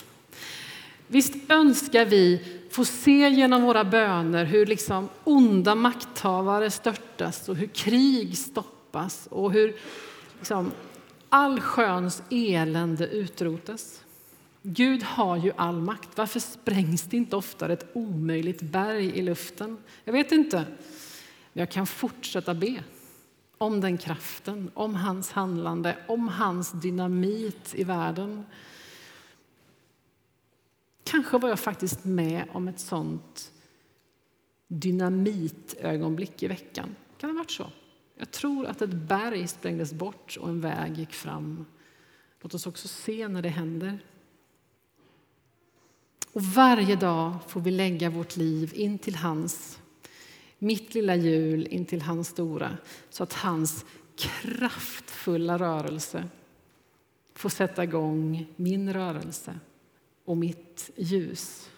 Visst 1.07 1.51
önskar 1.51 2.05
vi 2.05 2.45
få 2.71 2.85
se 2.85 3.29
genom 3.29 3.63
våra 3.63 3.85
böner 3.85 4.45
hur 4.45 4.67
liksom 4.67 5.09
onda 5.25 5.75
makthavare 5.75 6.71
störtas 6.71 7.49
och 7.49 7.57
hur 7.57 7.67
krig 7.67 8.39
stoppas 8.39 8.80
stoppas 8.91 9.27
och 9.27 9.53
hur 9.53 9.77
liksom 10.39 10.73
all 11.29 11.61
sköns 11.61 12.23
elände 12.31 13.09
utrotas. 13.09 14.05
Gud 14.63 15.03
har 15.03 15.37
ju 15.37 15.53
all 15.57 15.81
makt. 15.81 16.09
Varför 16.17 16.41
sprängs 16.41 17.03
det 17.03 17.17
inte 17.17 17.37
oftare 17.37 17.73
ett 17.73 17.87
omöjligt 17.93 18.63
berg 18.63 19.19
i 19.19 19.23
luften? 19.23 19.79
Jag 20.05 20.13
vet 20.13 20.33
inte. 20.33 20.57
Men 21.53 21.61
jag 21.61 21.71
kan 21.71 21.87
fortsätta 21.87 22.55
be 22.55 22.85
om 23.59 23.81
den 23.81 23.99
kraften, 23.99 24.71
om 24.75 24.95
hans 24.95 25.31
handlande, 25.31 25.97
om 26.09 26.29
hans 26.29 26.73
dynamit 26.73 27.75
i 27.75 27.85
världen. 27.85 28.45
Kanske 31.05 31.39
var 31.39 31.49
jag 31.49 31.61
faktiskt 31.61 32.05
med 32.05 32.45
om 32.53 32.69
ett 32.69 32.81
sånt 32.81 33.53
dynamitögonblick 34.69 36.43
i 36.43 36.49
veckan. 36.49 36.97
Kan 37.19 37.31
det 37.31 37.35
ha 37.35 37.39
varit 37.39 37.51
så? 37.51 37.67
Jag 38.21 38.31
tror 38.31 38.67
att 38.67 38.83
ett 38.83 38.93
berg 38.93 39.49
sprängdes 39.49 39.93
bort 39.93 40.37
och 40.41 40.49
en 40.49 40.61
väg 40.61 40.99
gick 40.99 41.13
fram. 41.13 41.67
Låt 42.41 42.55
oss 42.55 42.67
också 42.67 42.89
se 42.89 43.29
när 43.29 43.43
det 43.43 43.49
händer. 43.49 43.99
Och 46.33 46.43
varje 46.43 46.97
dag 46.97 47.35
får 47.49 47.61
vi 47.61 47.71
lägga 47.71 48.11
vårt 48.11 48.37
liv 48.37 48.73
in 48.75 48.99
till 48.99 49.15
hans, 49.15 49.81
mitt 50.59 50.95
lilla 50.95 51.17
hjul 51.17 51.67
in 51.67 51.87
till 51.87 52.03
hans 52.03 52.29
stora, 52.29 52.79
så 53.11 53.23
att 53.23 53.33
hans 53.33 53.85
kraftfulla 54.17 55.59
rörelse 55.59 56.29
får 57.35 57.49
sätta 57.49 57.85
igång 57.85 58.47
min 58.57 58.93
rörelse 58.93 59.59
och 60.25 60.37
mitt 60.37 60.91
ljus. 60.97 61.70